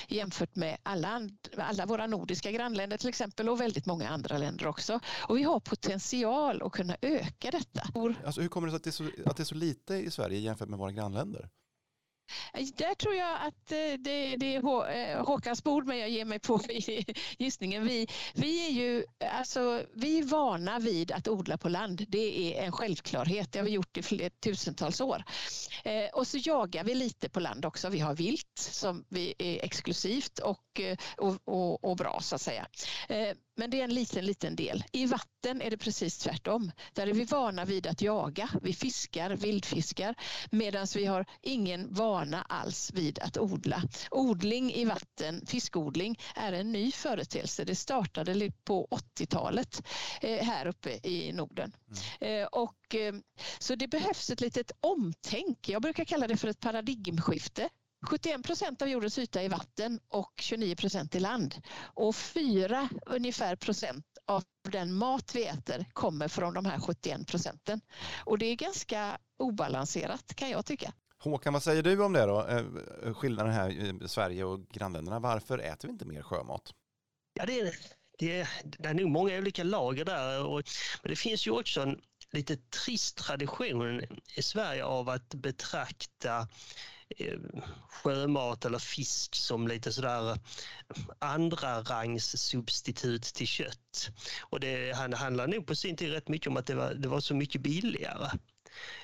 jämfört 0.07 0.55
med 0.55 0.77
alla, 0.83 1.29
alla 1.57 1.85
våra 1.85 2.07
nordiska 2.07 2.51
grannländer 2.51 2.97
till 2.97 3.09
exempel 3.09 3.49
och 3.49 3.61
väldigt 3.61 3.85
många 3.85 4.09
andra 4.09 4.37
länder 4.37 4.67
också. 4.67 4.99
Och 5.27 5.37
vi 5.37 5.43
har 5.43 5.59
potential 5.59 6.61
att 6.61 6.71
kunna 6.71 6.97
öka 7.01 7.51
detta. 7.51 7.81
Alltså, 8.25 8.41
hur 8.41 8.49
kommer 8.49 8.67
det 8.67 8.71
sig 8.71 8.77
att 8.77 8.83
det, 8.83 8.89
är 8.89 8.91
så, 8.91 9.29
att 9.29 9.37
det 9.37 9.43
är 9.43 9.45
så 9.45 9.55
lite 9.55 9.93
i 9.95 10.11
Sverige 10.11 10.39
jämfört 10.39 10.69
med 10.69 10.79
våra 10.79 10.91
grannländer? 10.91 11.49
Eh, 12.53 12.67
där 12.75 12.95
tror 12.95 13.15
jag 13.15 13.35
att 13.35 13.71
eh, 13.71 13.77
det, 13.99 14.35
det 14.35 14.55
är 14.55 14.91
eh, 14.91 15.25
Håkans 15.25 15.63
bord, 15.63 15.87
men 15.87 15.97
jag 15.97 16.09
ger 16.09 16.25
mig 16.25 16.39
på 16.39 16.61
gissningen. 17.37 17.85
Vi, 17.85 18.07
vi, 18.33 18.67
är 18.67 18.71
ju 18.71 19.05
alltså, 19.31 19.83
vi 19.93 20.19
är 20.19 20.23
vana 20.23 20.79
vid 20.79 21.11
att 21.11 21.27
odla 21.27 21.57
på 21.57 21.69
land. 21.69 22.05
Det 22.07 22.57
är 22.57 22.63
en 22.63 22.71
självklarhet. 22.71 23.51
Det 23.51 23.59
har 23.59 23.65
vi 23.65 23.71
gjort 23.71 23.97
i 23.97 24.01
flera 24.01 24.29
tusentals 24.29 25.01
år. 25.01 25.23
Eh, 25.83 26.05
och 26.13 26.27
så 26.27 26.37
jagar 26.37 26.83
vi 26.83 26.95
lite 26.95 27.29
på 27.29 27.39
land 27.39 27.65
också. 27.65 27.89
Vi 27.89 27.99
har 27.99 28.15
vilt 28.15 28.51
som 28.55 29.05
vi 29.09 29.33
är 29.37 29.65
exklusivt 29.65 30.39
och, 30.39 30.81
och, 31.17 31.37
och, 31.45 31.83
och 31.83 31.97
bra 31.97 32.19
så 32.21 32.35
att 32.35 32.41
säga. 32.41 32.67
Men 33.61 33.69
det 33.69 33.79
är 33.79 33.83
en 33.83 33.93
liten, 33.93 34.25
liten 34.25 34.55
del. 34.55 34.83
I 34.91 35.05
vatten 35.05 35.61
är 35.61 35.69
det 35.69 35.77
precis 35.77 36.17
tvärtom. 36.17 36.71
Där 36.93 37.07
är 37.07 37.13
vi 37.13 37.23
vana 37.23 37.65
vid 37.65 37.87
att 37.87 38.01
jaga. 38.01 38.49
Vi 38.61 38.73
fiskar, 38.73 39.29
vildfiskar, 39.29 40.15
medan 40.51 40.87
vi 40.95 41.05
har 41.05 41.25
ingen 41.41 41.93
vana 41.93 42.20
alls 42.47 42.91
vid 42.93 43.19
att 43.19 43.37
odla. 43.37 43.83
Odling 44.11 44.73
i 44.73 44.85
vatten, 44.85 45.45
fiskodling, 45.47 46.19
är 46.35 46.53
en 46.53 46.71
ny 46.71 46.91
företeelse. 46.91 47.63
Det 47.65 47.75
startade 47.75 48.51
på 48.63 48.87
80-talet 48.91 49.83
eh, 50.21 50.45
här 50.45 50.67
uppe 50.67 50.99
i 51.03 51.31
Norden. 51.33 51.75
Mm. 52.21 52.41
Eh, 52.41 52.47
och, 52.47 52.95
eh, 52.95 53.13
så 53.59 53.75
det 53.75 53.87
behövs 53.87 54.29
ett 54.29 54.41
litet 54.41 54.71
omtänk. 54.79 55.69
Jag 55.69 55.81
brukar 55.81 56.05
kalla 56.05 56.27
det 56.27 56.37
för 56.37 56.47
ett 56.47 56.59
paradigmskifte 56.59 57.69
71 58.05 58.43
procent 58.43 58.81
av 58.81 58.89
jordens 58.89 59.17
yta 59.17 59.41
är 59.41 59.49
vatten 59.49 59.99
och 60.07 60.33
29 60.39 60.75
procent 60.75 61.15
i 61.15 61.19
land. 61.19 61.55
Och 61.93 62.15
4 62.15 62.89
ungefär 63.05 63.55
procent 63.55 64.05
av 64.25 64.43
den 64.69 64.93
mat 64.93 65.35
vi 65.35 65.45
äter 65.45 65.85
kommer 65.93 66.27
från 66.27 66.53
de 66.53 66.65
här 66.65 66.79
71 66.79 67.27
procenten. 67.27 67.81
Och 68.25 68.37
det 68.37 68.45
är 68.45 68.55
ganska 68.55 69.17
obalanserat 69.39 70.35
kan 70.35 70.49
jag 70.49 70.65
tycka. 70.65 70.93
Håkan, 71.23 71.53
vad 71.53 71.63
säger 71.63 71.83
du 71.83 72.03
om 72.03 72.13
det 72.13 72.25
då? 72.25 72.47
Eh, 72.47 72.65
eh, 73.03 73.13
skillnaden 73.13 73.53
här 73.53 73.69
i 73.69 73.89
eh, 73.89 74.07
Sverige 74.07 74.43
och 74.43 74.69
grannländerna. 74.69 75.19
Varför 75.19 75.57
äter 75.57 75.87
vi 75.87 75.91
inte 75.91 76.05
mer 76.05 76.21
sjömat? 76.21 76.73
Ja, 77.33 77.45
det 77.45 77.59
är, 77.59 77.75
det 78.19 78.39
är, 78.39 78.49
det 78.63 78.89
är 78.89 78.93
nog 78.93 79.09
många 79.09 79.37
olika 79.37 79.63
lager 79.63 80.05
där. 80.05 80.45
Och, 80.45 80.63
men 81.03 81.09
det 81.09 81.15
finns 81.15 81.47
ju 81.47 81.51
också 81.51 81.81
en 81.81 82.01
lite 82.31 82.57
trist 82.57 83.17
tradition 83.17 84.01
i 84.35 84.41
Sverige 84.41 84.85
av 84.85 85.09
att 85.09 85.33
betrakta 85.33 86.47
Eh, 87.17 87.37
sjömat 87.89 88.65
eller 88.65 88.79
fisk 88.79 89.35
som 89.35 89.67
lite 89.67 89.93
sådär 89.93 90.39
andra 91.19 91.81
rangs 91.81 92.37
substitut 92.37 93.23
till 93.23 93.47
kött. 93.47 94.11
Och 94.41 94.59
det 94.59 94.95
handlar 94.95 95.47
nog 95.47 95.67
på 95.67 95.75
sin 95.75 95.97
tid 95.97 96.11
rätt 96.11 96.27
mycket 96.27 96.47
om 96.47 96.57
att 96.57 96.65
det 96.65 96.75
var, 96.75 96.93
det 96.93 97.07
var 97.07 97.19
så 97.19 97.35
mycket 97.35 97.61
billigare 97.61 98.29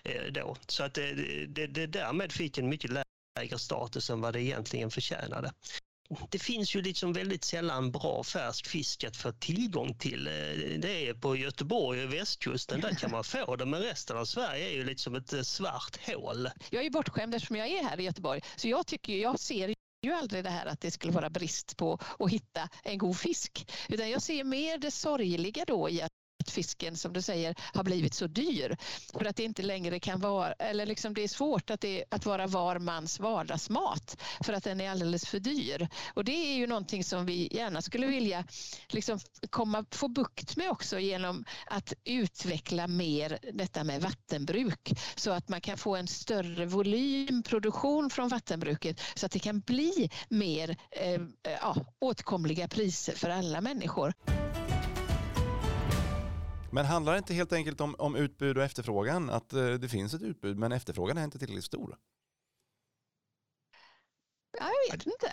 Eh, 0.04 0.24
då. 0.32 0.58
Så 0.68 0.84
att 0.84 0.94
det, 0.94 1.14
det, 1.46 1.68
det 1.68 1.88
därmed 1.88 2.32
fick 2.32 2.58
en 2.58 2.70
mycket 2.70 2.92
lägre 3.38 3.60
status 3.60 4.10
än 4.10 4.22
vad 4.22 4.34
det 4.34 4.42
egentligen 4.42 4.92
förtjänade. 4.92 5.52
Det 6.30 6.40
finns 6.40 6.76
ju 6.76 6.82
liksom 6.82 7.14
väldigt 7.14 7.44
sällan 7.44 7.92
bra 7.92 8.24
färsk 8.24 8.68
fisk 8.68 9.04
att 9.04 9.18
få 9.18 9.32
tillgång 9.32 9.98
till. 9.98 10.28
Eh, 10.28 10.34
det 10.80 11.10
är 11.10 11.14
på 11.14 11.36
Göteborg 11.36 12.04
och 12.04 12.14
västkusten, 12.14 12.82
där 12.82 12.96
kan 12.96 13.12
man 13.12 13.24
få 13.24 13.56
det, 13.56 13.66
men 13.66 13.82
resten 13.82 14.18
av 14.18 14.26
Sverige 14.26 14.70
är 14.70 14.74
ju 14.74 14.84
liksom 14.84 15.16
ett 15.16 15.48
svart 15.48 15.98
hål. 16.08 16.50
Jag 16.70 16.86
är 16.86 16.90
bortskämd 16.90 17.36
eftersom 17.36 17.56
jag 17.56 17.68
är 17.68 17.84
här 17.84 18.00
i 18.00 18.04
Göteborg, 18.04 18.42
så 18.56 18.68
jag 18.68 18.88
tycker 18.88 19.14
jag 19.18 19.40
ser 19.40 19.76
ju 20.02 20.14
aldrig 20.14 20.44
det 20.44 20.50
här 20.50 20.66
att 20.66 20.82
det 20.82 20.92
skulle 20.92 21.14
vara 21.14 21.30
brist 21.30 21.78
på 21.78 22.00
att 22.20 22.32
hitta 22.32 22.70
en 22.84 22.98
god 22.98 23.18
fisk. 23.18 23.72
Utan 23.90 24.10
jag 24.10 24.22
ser 24.22 24.44
mer 24.44 24.78
det 24.78 24.92
sorgliga 24.92 25.66
då 25.68 25.90
i 25.90 26.02
att 26.02 26.12
fisken 26.52 26.98
som 26.98 27.14
du 27.14 27.22
säger 27.22 27.56
har 27.74 27.84
blivit 27.84 28.14
så 28.14 28.28
dyr 28.28 28.78
för 29.14 29.26
att 29.26 29.36
det 29.36 29.44
inte 29.44 29.62
längre 29.62 30.00
kan 30.00 30.20
vara, 30.20 30.54
eller 30.54 30.86
liksom 30.86 31.14
det 31.14 31.24
är 31.24 31.28
svårt 31.28 31.70
att, 31.70 31.82
det, 31.82 32.04
att 32.10 32.26
vara 32.26 32.48
var 32.48 32.80
mans 32.80 33.20
vardagsmat 33.20 34.22
för 34.44 34.54
att 34.54 34.64
den 34.64 34.82
är 34.82 34.92
alldeles 34.92 35.28
för 35.28 35.40
dyr. 35.40 35.88
Och 36.14 36.26
det 36.26 36.32
är 36.32 36.56
ju 36.56 36.68
någonting 36.68 37.04
som 37.04 37.26
vi 37.26 37.50
gärna 37.52 37.82
skulle 37.82 38.08
vilja 38.08 38.44
liksom 38.88 39.20
komma, 39.50 39.86
få 39.92 40.08
bukt 40.08 40.58
med 40.58 40.70
också 40.70 41.00
genom 41.00 41.46
att 41.66 41.94
utveckla 42.04 42.88
mer 42.88 43.40
detta 43.54 43.84
med 43.84 44.02
vattenbruk 44.02 44.92
så 45.16 45.32
att 45.32 45.50
man 45.50 45.62
kan 45.62 45.78
få 45.78 45.96
en 45.96 46.08
större 46.08 46.66
volymproduktion 46.66 48.10
från 48.10 48.30
vattenbruket 48.30 49.02
så 49.16 49.26
att 49.26 49.32
det 49.32 49.40
kan 49.40 49.60
bli 49.60 50.10
mer 50.30 50.78
eh, 50.92 51.22
ja, 51.44 51.76
åtkomliga 52.00 52.68
priser 52.68 53.14
för 53.14 53.30
alla 53.30 53.62
människor. 53.62 54.14
Men 56.72 56.86
handlar 56.86 57.14
det 57.14 57.18
inte 57.18 57.34
helt 57.34 57.54
enkelt 57.54 57.82
om, 57.82 57.96
om 57.96 58.16
utbud 58.16 58.58
och 58.58 58.64
efterfrågan? 58.64 59.30
Att 59.30 59.54
eh, 59.54 59.70
det 59.74 59.90
finns 59.90 60.14
ett 60.14 60.22
utbud 60.22 60.58
men 60.58 60.72
efterfrågan 60.72 61.18
är 61.18 61.24
inte 61.24 61.40
tillräckligt 61.40 61.66
stor? 61.66 61.98
Jag 64.52 64.92
vet 64.92 65.06
inte. 65.06 65.32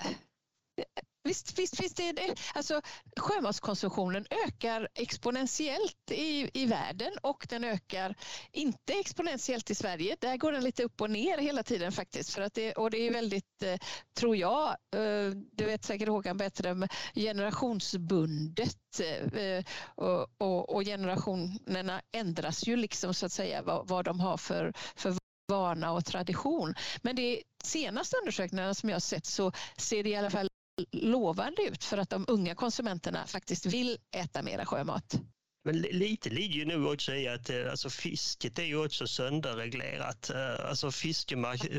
Visst, 1.27 1.59
visst, 1.59 1.81
visst 1.81 2.01
är 2.01 2.13
det. 2.13 2.35
Alltså, 2.55 2.81
sjömatskonsumtionen 3.21 4.27
ökar 4.47 4.89
exponentiellt 4.95 6.11
i, 6.11 6.51
i 6.55 6.67
världen 6.67 7.13
och 7.23 7.47
den 7.51 7.65
ökar 7.65 8.15
inte 8.53 8.93
exponentiellt 8.93 9.71
i 9.71 9.75
Sverige. 9.75 10.17
Där 10.21 10.37
går 10.37 10.53
den 10.53 10.65
lite 10.65 10.83
upp 10.85 11.01
och 11.01 11.11
ner 11.11 11.39
hela 11.39 11.63
tiden 11.63 11.93
faktiskt. 11.93 12.35
För 12.35 12.43
att 12.43 12.55
det, 12.55 12.73
och 12.73 12.91
det 12.91 12.99
är 12.99 13.13
väldigt, 13.13 13.63
eh, 13.63 13.79
tror 14.15 14.37
jag, 14.37 14.69
eh, 14.71 15.31
du 15.53 15.65
vet 15.65 15.85
säkert 15.85 16.09
Håkan 16.09 16.37
bättre, 16.37 16.89
generationsbundet 17.15 19.01
eh, 19.35 19.65
och, 19.95 20.29
och, 20.39 20.75
och, 20.75 20.85
generationerna 20.85 22.03
ändras 22.13 22.67
ju 22.67 22.77
liksom 22.77 23.15
så 23.15 23.27
att 23.27 23.33
säga 23.33 23.63
vad, 23.63 23.89
vad 23.89 24.05
de 24.05 24.21
har 24.21 24.37
för, 24.37 24.73
för 24.97 25.15
vana 25.49 25.93
och 25.93 26.05
tradition. 26.05 26.75
Men 27.03 27.17
det 27.17 27.43
senaste 27.65 28.17
undersökningarna 28.17 28.75
som 28.75 28.89
jag 28.89 28.97
har 28.97 29.01
sett 29.01 29.27
så 29.27 29.53
ser 29.77 30.03
det 30.03 30.11
i 30.11 30.17
alla 30.17 30.31
fall 30.31 30.49
lovande 30.93 31.63
ut 31.63 31.85
för 31.85 31.99
att 31.99 32.11
de 32.11 32.25
unga 32.29 32.55
konsumenterna 32.55 33.27
faktiskt 33.27 33.67
vill 33.67 33.99
äta 34.17 34.43
mera 34.43 34.67
sjömat. 34.67 35.21
Men 35.65 35.79
lite 35.79 36.31
ligger 36.31 36.55
ju 36.55 36.65
nog 36.65 36.93
också 36.93 37.15
i 37.15 37.29
att 37.29 37.51
eh, 37.51 37.71
alltså, 37.71 37.91
fisket 37.91 38.59
är 38.59 38.65
ju 38.65 38.85
också 38.85 39.07
sönderreglerat. 39.07 40.31
Eh, 40.31 40.69
alltså, 40.69 40.91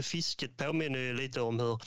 fisket 0.02 0.58
påminner 0.58 1.00
ju 1.00 1.14
lite 1.14 1.42
om 1.42 1.60
hur 1.60 1.80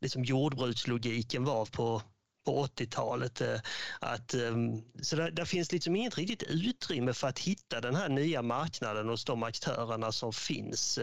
liksom, 0.00 0.24
jordbrukslogiken 0.24 1.44
var 1.44 1.66
på 1.66 2.02
på 2.44 2.66
80-talet. 2.66 3.40
Eh, 3.40 3.60
att, 4.00 4.34
ehm, 4.34 4.82
så 5.02 5.16
där, 5.16 5.30
där, 5.30 5.44
finns 5.44 5.72
liksom 5.72 5.96
inget 5.96 6.18
riktigt 6.18 6.42
utrymme 6.42 7.12
för 7.12 7.28
att 7.28 7.38
hitta 7.38 7.80
den 7.80 7.94
här 7.94 8.08
nya 8.08 8.42
marknaden 8.42 9.08
hos 9.08 9.24
de 9.24 9.42
aktörerna 9.42 10.12
som 10.12 10.32
finns 10.32 10.98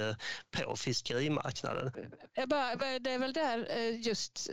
på 0.51 0.75
fiskerimarknaden. 0.75 1.91
Det 2.33 2.41
är 3.11 3.19
väl 3.19 3.33
där 3.33 3.57
just 3.89 4.49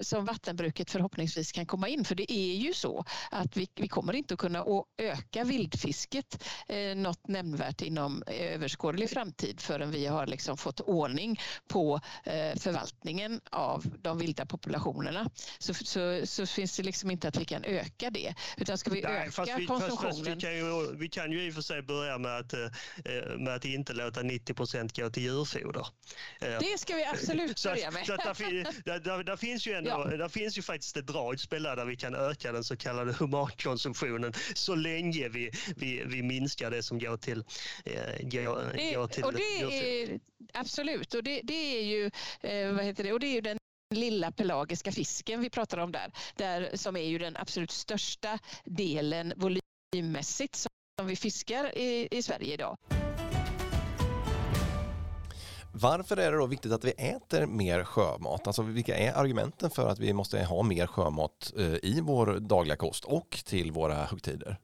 som 0.00 0.24
vattenbruket 0.24 0.90
förhoppningsvis 0.90 1.52
kan 1.52 1.66
komma 1.66 1.88
in. 1.88 2.04
För 2.04 2.14
det 2.14 2.32
är 2.32 2.54
ju 2.56 2.74
så 2.74 3.04
att 3.30 3.56
vi, 3.56 3.68
vi 3.74 3.88
kommer 3.88 4.12
inte 4.16 4.34
att 4.34 4.40
kunna 4.40 4.64
öka 4.98 5.44
vildfisket 5.44 6.44
eh, 6.68 6.96
något 6.96 7.28
nämnvärt 7.28 7.82
inom 7.82 8.22
överskådlig 8.26 9.10
framtid 9.10 9.60
förrän 9.60 9.90
vi 9.90 10.06
har 10.06 10.26
liksom 10.26 10.56
fått 10.56 10.80
ordning 10.80 11.40
på 11.68 12.00
eh, 12.24 12.58
förvaltningen 12.58 13.40
av 13.50 13.84
de 14.02 14.18
vilda 14.18 14.46
populationerna. 14.46 15.30
Så, 15.58 15.74
så, 15.74 16.20
så, 16.24 16.46
finns 16.46 16.76
det 16.76 16.82
liksom 16.82 17.10
inte 17.10 17.28
att 17.28 17.36
vi 17.36 17.44
kan 17.44 17.64
öka 17.64 18.10
det. 18.10 18.34
Utan 18.56 18.78
ska 18.78 18.90
vi 18.90 19.02
Nej, 19.02 19.16
öka 19.16 19.30
fast 19.30 19.52
vi, 19.58 19.66
konsumtionen... 19.66 20.12
Fast, 20.12 20.24
fast 20.24 20.36
vi, 20.36 20.40
kan 20.40 20.56
ju, 20.56 20.96
vi 20.96 21.08
kan 21.08 21.32
ju 21.32 21.46
i 21.46 21.50
och 21.50 21.54
för 21.54 21.62
sig 21.62 21.82
börja 21.82 22.18
med 22.18 22.38
att, 22.38 22.52
eh, 22.52 22.58
med 23.38 23.54
att 23.54 23.64
inte 23.64 23.92
låta 23.92 24.22
90 24.22 24.54
procent 24.54 24.96
gå 24.96 25.10
till 25.10 25.22
djurfoder. 25.22 25.86
Det 26.40 26.78
ska 26.78 26.96
vi 26.96 27.04
absolut 27.04 27.62
börja 27.64 27.90
med. 27.90 28.06
Så, 28.06 28.16
så 28.16 28.16
där, 28.16 28.82
där, 28.84 29.00
där, 29.00 29.24
där 29.24 29.36
finns 29.36 29.66
ju 29.66 29.76
ändå, 29.76 29.85
ja. 29.86 30.16
där 30.16 30.28
finns 30.28 30.58
ju 30.58 30.62
faktiskt 30.62 30.96
ett 30.96 31.06
dragspel 31.06 31.62
där 31.62 31.84
vi 31.84 31.96
kan 31.96 32.14
öka 32.14 32.52
den 32.52 32.64
så 32.64 32.76
kallade 32.76 33.12
humankonsumtionen 33.12 34.32
så 34.54 34.74
länge 34.74 35.28
vi, 35.28 35.50
vi, 35.76 36.04
vi 36.06 36.22
minskar 36.22 36.70
det 36.70 36.82
som 36.82 36.98
går 36.98 37.16
till, 37.16 37.44
eh, 37.84 38.28
går, 38.28 38.72
det, 38.76 38.94
går 38.94 39.06
till 39.06 39.24
och 39.24 39.32
det 39.32 39.60
är, 39.62 40.20
Absolut, 40.52 41.14
och 41.14 41.22
det, 41.22 41.40
det 41.44 41.78
är 41.78 41.82
ju, 41.82 42.10
eh, 42.40 42.72
vad 42.72 42.84
heter 42.84 43.04
det, 43.04 43.12
och 43.12 43.20
det 43.20 43.26
är 43.26 43.34
ju 43.34 43.40
den 43.40 43.58
lilla 43.94 44.32
pelagiska 44.32 44.92
fisken 44.92 45.40
vi 45.40 45.50
pratar 45.50 45.78
om 45.78 45.92
där, 45.92 46.12
där 46.36 46.70
som 46.74 46.96
är 46.96 47.08
ju 47.08 47.18
den 47.18 47.36
absolut 47.36 47.70
största 47.70 48.38
delen 48.64 49.32
volymmässigt 49.36 50.56
som 50.56 51.06
vi 51.06 51.16
fiskar 51.16 51.78
i, 51.78 52.08
i 52.10 52.22
Sverige 52.22 52.54
idag. 52.54 53.05
Varför 55.80 56.16
är 56.16 56.32
det 56.32 56.38
då 56.38 56.46
viktigt 56.46 56.72
att 56.72 56.84
vi 56.84 56.90
äter 56.90 57.46
mer 57.46 57.84
sjömat? 57.84 58.46
Alltså 58.46 58.62
vilka 58.62 58.96
är 58.96 59.12
argumenten 59.12 59.70
för 59.70 59.88
att 59.88 59.98
vi 59.98 60.12
måste 60.12 60.44
ha 60.44 60.62
mer 60.62 60.86
sjömat 60.86 61.52
eh, 61.56 61.64
i 61.64 62.00
vår 62.02 62.38
dagliga 62.40 62.76
kost 62.76 63.04
och 63.04 63.42
till 63.46 63.72
våra 63.72 63.94
högtider? 63.94 64.56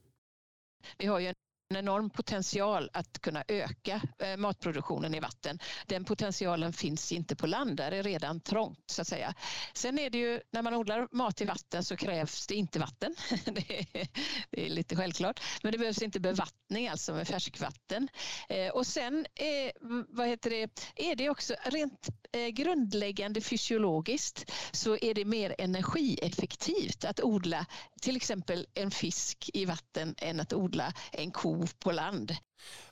Vi 0.99 1.07
har 1.07 1.19
ju 1.19 1.27
en 1.27 1.35
en 1.73 1.77
enorm 1.77 2.11
potential 2.11 2.91
att 2.93 3.19
kunna 3.19 3.45
öka 3.49 4.01
eh, 4.19 4.37
matproduktionen 4.37 5.15
i 5.15 5.21
vatten. 5.21 5.59
Den 5.87 6.05
potentialen 6.05 6.73
finns 6.73 7.13
inte 7.13 7.37
på 7.37 7.47
land, 7.47 7.77
där 7.77 7.93
är 7.93 8.03
redan 8.03 8.41
trångt 8.41 8.85
så 8.87 9.03
att 9.03 9.09
säga. 9.09 9.35
Sen 9.75 9.99
är 9.99 10.11
det 10.11 10.19
ju, 10.19 10.41
när 10.51 10.63
man 10.63 10.75
odlar 10.75 11.09
mat 11.13 11.41
i 11.41 11.45
vatten 11.45 11.85
så 11.85 11.97
krävs 11.97 12.47
det 12.47 12.55
inte 12.55 12.79
vatten. 12.79 13.15
Det 13.45 13.79
är, 13.79 14.09
det 14.51 14.67
är 14.67 14.71
lite 14.71 14.97
självklart. 14.97 15.41
Men 15.63 15.73
det 15.73 15.79
behövs 15.79 16.03
inte 16.03 16.21
bevattning, 16.21 16.89
alltså 16.89 17.15
med 17.15 17.29
färskvatten. 17.29 18.09
Eh, 18.49 18.69
och 18.69 18.87
sen 18.87 19.27
eh, 19.35 19.47
är, 19.47 19.73
vad 20.17 20.29
heter 20.29 20.51
det, 20.51 20.89
är 20.97 21.17
det 21.17 21.31
också 21.31 21.55
rent 21.65 22.09
Eh, 22.35 22.49
grundläggande 22.49 23.41
fysiologiskt 23.41 24.51
så 24.73 24.97
är 24.97 25.15
det 25.15 25.25
mer 25.25 25.55
energieffektivt 25.59 27.05
att 27.05 27.21
odla 27.21 27.67
till 28.01 28.17
exempel 28.17 28.67
en 28.75 28.91
fisk 28.91 29.51
i 29.55 29.65
vatten 29.65 30.15
än 30.19 30.41
att 30.41 30.53
odla 30.53 30.93
en 31.13 31.31
ko 31.31 31.67
på 31.79 31.93
land. 31.93 32.37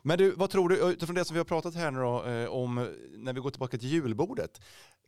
Men 0.02 0.18
du, 0.18 0.30
vad 0.30 0.50
tror 0.50 0.68
du, 0.68 0.76
utifrån 0.76 1.14
det 1.14 1.24
som 1.24 1.34
vi 1.34 1.38
har 1.38 1.44
pratat 1.44 1.74
här 1.74 1.90
nu 1.90 2.00
då, 2.00 2.24
eh, 2.24 2.48
om 2.48 2.78
eh, 2.78 2.84
när 3.16 3.32
vi 3.32 3.40
går 3.40 3.50
tillbaka 3.50 3.78
till 3.78 3.88
julbordet. 3.88 4.60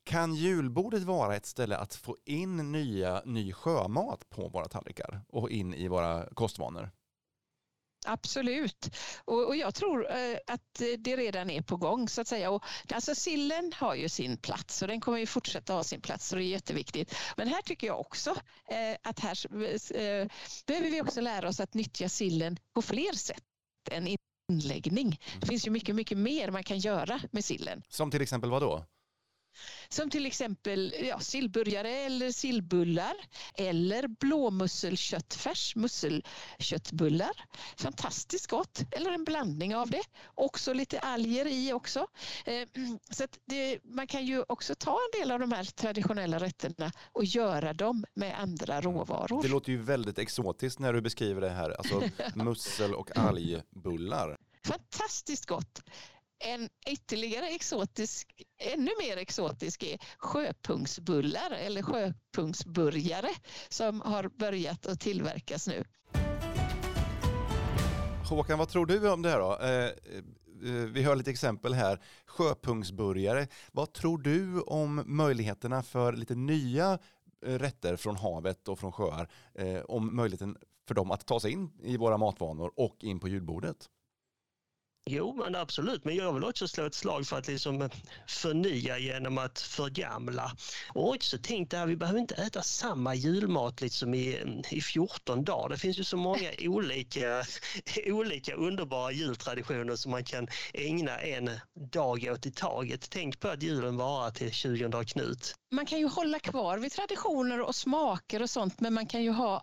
Kan 0.05 0.35
julbordet 0.35 1.03
vara 1.03 1.37
ett 1.37 1.47
ställe 1.47 1.77
att 1.77 1.95
få 1.95 2.17
in 2.25 2.73
nya, 2.73 3.23
ny 3.25 3.53
sjömat 3.53 4.31
på 4.31 4.49
våra 4.49 4.69
tallrikar 4.69 5.21
och 5.29 5.51
in 5.51 5.75
i 5.75 5.89
våra 5.89 6.27
kostvanor? 6.35 6.91
Absolut. 8.07 8.97
Och, 9.25 9.47
och, 9.47 9.57
jag 9.57 9.75
tror 9.75 10.11
eh, 10.11 10.37
att 10.47 10.83
det 10.99 11.17
redan 11.17 11.51
är 11.51 11.63
på 11.63 11.77
gång 11.77 12.09
så 12.09 12.21
att 12.21 12.29
säga. 12.29 12.51
Och, 12.51 12.65
alltså 12.93 13.15
sillen 13.15 13.73
har 13.77 13.95
ju 13.95 14.09
sin 14.09 14.37
plats 14.37 14.83
och 14.83 14.89
den 14.89 15.01
kommer 15.01 15.19
ju 15.19 15.27
fortsätta 15.27 15.73
ha 15.73 15.85
sin 15.85 16.01
plats 16.01 16.33
och 16.33 16.39
det 16.39 16.45
är 16.45 16.49
jätteviktigt. 16.49 17.15
Men 17.37 17.49
här 17.49 17.63
tycker 17.63 17.87
jag 17.87 18.01
också 18.01 18.31
eh, 18.69 18.97
att 19.03 19.21
här 19.21 19.47
eh, 19.55 20.29
behöver 20.67 20.91
vi 20.91 21.03
också 21.03 21.21
lära 21.21 21.49
oss 21.49 21.61
att 21.61 21.75
nyttja 21.75 22.09
sillen 22.09 22.57
på 22.75 22.83
fler 22.83 23.13
sätt 23.13 23.43
än 23.91 24.17
inläggning. 24.53 25.21
Det 25.41 25.47
finns 25.47 25.67
ju 25.67 25.71
mycket, 25.71 25.95
mycket 25.95 26.19
mer 26.19 26.51
man 26.51 26.63
kan 26.63 26.79
göra 26.79 27.21
med 27.31 27.45
sillen. 27.45 27.83
Som 27.89 28.11
till 28.11 28.23
exempel 28.23 28.51
vad 28.51 28.63
då? 28.63 28.85
Som 29.89 30.11
till 30.11 30.27
exempel 30.27 30.95
ja, 31.03 31.21
sillburgare 31.21 31.91
eller 31.91 32.31
sillbullar 32.31 33.15
eller 33.55 34.09
blåmusselköttfärs, 34.09 35.77
musselköttbullar. 35.77 37.33
Fantastiskt 37.77 38.47
gott, 38.47 38.83
eller 38.91 39.11
en 39.11 39.25
blandning 39.25 39.77
av 39.77 39.91
det. 39.91 40.03
Också 40.35 40.73
lite 40.73 40.99
alger 40.99 41.47
i 41.47 41.73
också. 41.73 42.07
Eh, 42.45 42.69
så 43.11 43.27
det, 43.45 43.79
man 43.85 44.07
kan 44.07 44.27
ju 44.27 44.45
också 44.49 44.75
ta 44.75 44.91
en 44.91 45.21
del 45.21 45.31
av 45.31 45.41
de 45.41 45.53
här 45.53 45.65
traditionella 45.65 46.39
rätterna 46.39 46.93
och 47.13 47.25
göra 47.25 47.73
dem 47.73 48.05
med 48.15 48.41
andra 48.41 48.81
råvaror. 48.81 49.43
Det 49.43 49.49
låter 49.49 49.73
ju 49.73 49.83
väldigt 49.83 50.19
exotiskt 50.19 50.79
när 50.79 50.93
du 50.93 51.01
beskriver 51.01 51.41
det 51.41 51.51
här, 51.51 51.71
alltså 51.71 52.03
mussel 52.35 52.95
och 52.95 53.19
algbullar. 53.19 54.39
Fantastiskt 54.65 55.47
gott. 55.47 55.83
En 56.45 56.69
ytterligare 56.87 57.47
exotisk, 57.49 58.43
ännu 58.59 58.91
mer 59.01 59.17
exotisk 59.17 59.83
är 59.83 59.99
sjöpungsbullar 60.19 61.51
eller 61.51 61.83
sjöpungsburgare 61.83 63.29
som 63.69 64.01
har 64.01 64.29
börjat 64.29 64.87
att 64.87 65.01
tillverkas 65.01 65.69
nu. 65.69 65.85
Håkan, 68.31 68.59
vad 68.59 68.69
tror 68.69 68.87
du 68.87 69.11
om 69.11 69.23
det 69.23 69.31
här 69.31 69.39
då? 69.39 69.59
Eh, 69.61 69.85
eh 69.85 69.93
vi 70.93 71.03
hör 71.03 71.17
lite 71.17 71.31
exempel 71.31 71.75
här. 71.75 72.01
Sjöpungsburgare. 72.27 73.47
Vad 73.73 73.93
tror 73.93 74.19
du 74.19 74.61
om 74.61 75.03
möjligheterna 75.07 75.83
för 75.83 76.13
lite 76.13 76.35
nya 76.35 76.99
eh, 77.47 77.59
rätter 77.59 77.97
från 77.97 78.17
havet 78.17 78.69
och 78.69 78.79
från 78.79 78.93
sjöar? 78.93 79.29
Eh, 79.55 79.81
om 79.81 80.17
möjligheten 80.17 80.57
för 80.89 80.95
dem 80.95 81.11
att 81.11 81.27
ta 81.27 81.41
sig 81.41 81.53
in 81.53 81.71
i 81.83 81.97
våra 81.97 82.19
matvanor 82.19 82.73
och 82.77 82.97
in 83.01 83.21
på 83.21 83.29
julbordet? 83.29 83.89
Jo, 85.11 85.35
men 85.35 85.55
absolut. 85.55 86.05
Men 86.05 86.17
jag 86.17 86.33
vill 86.33 86.45
också 86.45 86.69
slå 86.69 86.87
ett 86.87 86.95
slag 86.95 87.27
för 87.27 87.39
att 87.39 87.49
liksom 87.49 87.91
förnya 88.27 88.99
genom 88.99 89.39
att 89.39 89.61
förgamla. 89.61 90.53
Och 90.89 91.15
också 91.15 91.39
tänk 91.43 91.71
det 91.71 91.77
här, 91.77 91.87
vi 91.87 91.97
behöver 91.97 92.21
inte 92.21 92.35
äta 92.35 92.63
samma 92.63 93.15
julmat 93.15 93.81
liksom 93.81 94.15
i, 94.15 94.61
i 94.71 94.81
14 94.81 95.45
dagar. 95.45 95.69
Det 95.69 95.79
finns 95.79 95.99
ju 95.99 96.05
så 96.05 96.17
många 96.17 96.51
olika, 96.61 97.45
olika 98.07 98.55
underbara 98.55 99.13
jultraditioner 99.13 99.97
som 99.97 100.11
man 100.11 100.25
kan 100.25 100.49
ägna 100.75 101.19
en 101.19 101.51
dag 101.75 102.29
åt 102.33 102.47
i 102.47 102.51
taget. 102.51 103.11
Tänk 103.11 103.41
på 103.41 103.49
att 103.49 103.63
julen 103.63 103.97
varar 103.97 104.31
till 104.31 104.53
20 104.53 104.89
dag 104.89 105.09
Knut 105.09 105.55
man 105.73 105.87
kan 105.87 105.99
ju 105.99 106.09
hålla 106.09 106.39
kvar 106.39 106.79
vid 106.79 106.93
traditioner 106.93 107.61
och 107.61 107.75
smaker 107.75 108.43
och 108.43 108.51
sånt 108.51 108.81
men 108.81 108.95
man 108.95 109.07
kan 109.07 109.23
ju 109.23 109.31
ha 109.31 109.63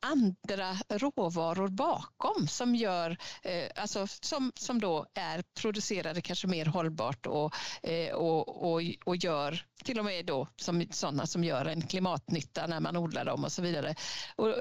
andra 0.00 0.76
råvaror 0.88 1.68
bakom 1.68 2.48
som 2.48 2.74
gör, 2.74 3.16
eh, 3.42 3.70
alltså 3.76 4.06
som, 4.06 4.52
som 4.54 4.73
då 4.80 5.06
är 5.14 5.42
producerade 5.60 6.20
kanske 6.20 6.46
mer 6.46 6.66
hållbart 6.66 7.26
och, 7.26 7.54
eh, 7.82 8.14
och, 8.14 8.72
och, 8.72 8.82
och 9.04 9.16
gör 9.16 9.66
till 9.84 9.98
och 9.98 10.04
med 10.04 10.26
då 10.26 10.48
som, 10.56 10.86
sådana 10.90 11.26
som 11.26 11.44
gör 11.44 11.64
en 11.64 11.82
klimatnytta 11.82 12.66
när 12.66 12.80
man 12.80 12.96
odlar 12.96 13.24
dem 13.24 13.44
och 13.44 13.52
så 13.52 13.62
vidare. 13.62 13.94
Och 14.36 14.54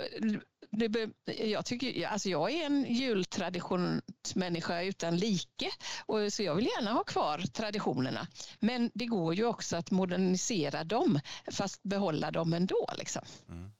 det, 0.77 1.09
jag, 1.25 1.65
tycker, 1.65 2.07
alltså 2.07 2.29
jag 2.29 2.51
är 2.51 2.65
en 2.65 2.85
jultraditionsmänniska 2.89 4.81
utan 4.81 5.17
like 5.17 5.69
och 6.05 6.33
så 6.33 6.43
jag 6.43 6.55
vill 6.55 6.65
gärna 6.65 6.91
ha 6.91 7.03
kvar 7.03 7.37
traditionerna. 7.37 8.27
Men 8.59 8.91
det 8.93 9.05
går 9.05 9.33
ju 9.35 9.45
också 9.45 9.77
att 9.77 9.91
modernisera 9.91 10.83
dem 10.83 11.19
fast 11.51 11.83
behålla 11.83 12.31
dem 12.31 12.53
ändå. 12.53 12.89
Liksom. 12.97 13.21
Mm. 13.49 13.71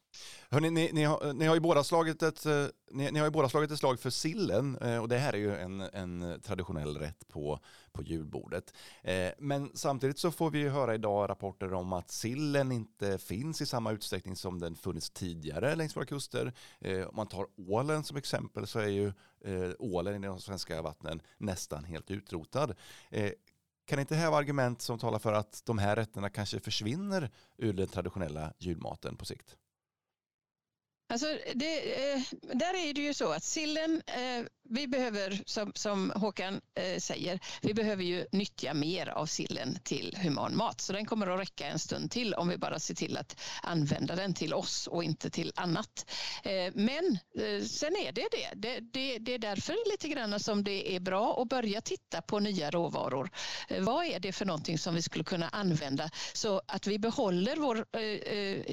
Hörrni, 0.50 0.70
ni, 0.70 0.90
ni, 0.94 1.04
har, 1.04 1.34
ni, 1.34 1.46
har 1.46 1.56
ju 1.56 1.62
båda 1.62 1.84
slagit 1.84 2.24
ett, 2.24 2.46
eh, 2.46 2.66
ni, 2.92 3.12
ni, 3.12 3.20
har 3.20 3.28
ju 3.28 3.32
båda 3.32 3.50
slagit 3.50 3.72
ett 3.72 3.80
slag 3.80 4.00
för 4.00 4.10
sillen 4.10 4.78
eh, 4.78 4.98
och 4.98 5.10
det 5.10 5.18
här 5.18 5.34
är 5.34 5.38
ju 5.38 5.56
en, 5.56 5.82
en 5.82 6.42
traditionell 6.42 6.98
rätt 6.98 7.28
på, 7.28 7.60
på 7.92 8.04
julbordet. 8.04 8.74
Eh, 9.04 9.32
men 9.40 9.72
samtidigt 9.74 10.20
så 10.20 10.32
får 10.32 10.52
vi 10.52 10.60
ju 10.60 10.70
höra 10.70 10.96
idag 10.96 11.30
rapporter 11.30 11.74
om 11.74 11.94
att 11.94 12.12
sillen 12.12 12.72
inte 12.72 13.18
finns 13.18 13.62
i 13.62 13.66
samma 13.66 13.92
utsträckning 13.92 14.36
som 14.36 14.60
den 14.60 14.76
funnits 14.76 15.10
tidigare 15.10 15.76
längs 15.76 15.96
våra 15.96 16.06
kuster. 16.06 16.54
Om 17.08 17.16
man 17.16 17.28
tar 17.28 17.48
ålen 17.58 18.04
som 18.04 18.18
exempel 18.18 18.68
så 18.68 18.80
är 18.80 18.88
ju 18.88 19.14
ålen 19.80 20.24
i 20.24 20.28
de 20.28 20.40
svenska 20.40 20.82
vattnen 20.82 21.22
nästan 21.38 21.84
helt 21.84 22.12
utrotad. 22.12 22.76
Kan 23.86 24.00
inte 24.00 24.14
det 24.14 24.20
här 24.20 24.30
vara 24.30 24.40
argument 24.40 24.82
som 24.82 25.00
talar 25.00 25.20
för 25.20 25.34
att 25.34 25.62
de 25.66 25.78
här 25.78 25.96
rätterna 25.96 26.30
kanske 26.30 26.60
försvinner 26.60 27.30
ur 27.58 27.74
den 27.74 27.88
traditionella 27.88 28.54
julmaten 28.60 29.18
på 29.18 29.26
sikt? 29.26 29.58
Alltså 31.14 31.38
det, 31.56 31.96
eh, 32.14 32.22
där 32.42 32.74
är 32.90 32.94
det 32.94 33.02
ju 33.02 33.14
så 33.14 33.32
att 33.32 33.44
sillen, 33.44 34.02
eh, 34.08 34.46
vi 34.70 34.88
behöver 34.88 35.42
som, 35.46 35.72
som 35.76 36.12
Håkan 36.16 36.62
eh, 36.76 37.00
säger, 37.00 37.40
vi 37.62 37.74
behöver 37.74 38.04
ju 38.04 38.26
nyttja 38.32 38.74
mer 38.74 39.08
av 39.10 39.26
sillen 39.26 39.78
till 39.84 40.18
human 40.22 40.58
mat. 40.58 40.82
Så 40.82 40.94
den 40.94 41.06
kommer 41.06 41.28
att 41.28 41.40
räcka 41.40 41.68
en 41.68 41.80
stund 41.80 42.12
till 42.12 42.34
om 42.34 42.48
vi 42.48 42.58
bara 42.58 42.80
ser 42.80 42.96
till 42.96 43.18
att 43.18 43.42
använda 43.64 44.16
den 44.16 44.34
till 44.34 44.54
oss 44.54 44.88
och 44.88 45.04
inte 45.04 45.30
till 45.30 45.52
annat. 45.56 46.12
Eh, 46.44 46.74
men 46.74 47.18
eh, 47.38 47.64
sen 47.66 47.96
är 47.96 48.12
det 48.12 48.28
det. 48.32 48.50
Det, 48.56 48.80
det. 48.80 49.18
det 49.18 49.34
är 49.34 49.40
därför 49.40 49.92
lite 49.92 50.08
grann 50.08 50.40
som 50.40 50.64
det 50.64 50.96
är 50.96 51.00
bra 51.00 51.42
att 51.42 51.50
börja 51.50 51.82
titta 51.82 52.22
på 52.22 52.40
nya 52.40 52.72
råvaror. 52.72 53.30
Eh, 53.70 53.84
vad 53.84 54.06
är 54.06 54.20
det 54.20 54.32
för 54.32 54.46
någonting 54.46 54.78
som 54.78 54.96
vi 54.96 55.02
skulle 55.02 55.24
kunna 55.24 55.50
använda 55.50 56.10
så 56.34 56.62
att 56.68 56.88
vi 56.88 57.00
behåller 57.00 57.56
vår 57.56 57.84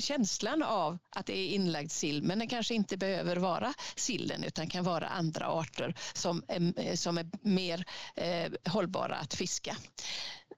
känslan 0.00 0.62
av 0.62 0.98
att 1.16 1.26
det 1.26 1.38
är 1.38 1.48
inlagd 1.48 1.90
sill 1.90 2.22
men 2.22 2.38
den 2.38 2.48
kanske 2.48 2.74
inte 2.74 2.96
behöver 2.96 3.36
vara 3.36 3.74
sillen 3.96 4.44
utan 4.44 4.66
kan 4.68 4.84
vara 4.84 5.06
andra 5.06 5.46
arter 5.46 5.89
som 6.12 6.42
är, 6.48 6.80
eh, 6.80 6.94
som 6.94 7.18
är 7.18 7.26
mer 7.42 7.84
eh, 8.16 8.52
hållbara 8.72 9.16
att 9.16 9.34
fiska. 9.34 9.76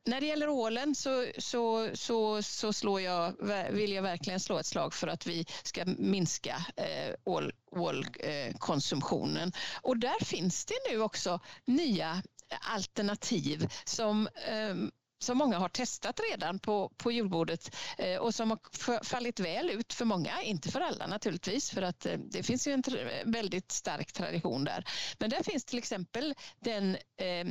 När 0.04 0.20
det 0.20 0.26
gäller 0.26 0.48
ålen 0.48 0.94
så, 0.94 1.26
så, 1.38 1.90
så, 1.94 2.42
så 2.42 2.72
slår 2.72 3.00
jag, 3.00 3.34
vill 3.70 3.92
jag 3.92 4.02
verkligen 4.02 4.40
slå 4.40 4.58
ett 4.58 4.66
slag 4.66 4.94
för 4.94 5.08
att 5.08 5.26
vi 5.26 5.46
ska 5.62 5.84
minska 5.84 6.66
eh, 6.76 7.14
ål, 7.24 7.52
ålkonsumtionen. 7.70 9.52
Och 9.82 9.96
där 9.96 10.24
finns 10.24 10.64
det 10.64 10.74
nu 10.90 11.00
också 11.00 11.40
nya 11.64 12.22
alternativ 12.60 13.68
som 13.84 14.26
eh, 14.26 14.74
som 15.22 15.38
många 15.38 15.58
har 15.58 15.68
testat 15.68 16.20
redan 16.30 16.58
på, 16.58 16.88
på 16.96 17.12
julbordet 17.12 17.76
eh, 17.98 18.16
och 18.16 18.34
som 18.34 18.50
har 18.50 19.04
fallit 19.04 19.40
väl 19.40 19.70
ut 19.70 19.92
för 19.92 20.04
många, 20.04 20.42
inte 20.42 20.70
för 20.70 20.80
alla 20.80 21.06
naturligtvis 21.06 21.70
för 21.70 21.82
att 21.82 22.06
eh, 22.06 22.18
det 22.18 22.42
finns 22.42 22.66
ju 22.66 22.72
en 22.72 22.82
väldigt 23.24 23.72
stark 23.72 24.12
tradition 24.12 24.64
där. 24.64 24.84
Men 25.18 25.30
där 25.30 25.42
finns 25.42 25.64
till 25.64 25.78
exempel 25.78 26.34
den 26.60 26.96
eh, 27.16 27.46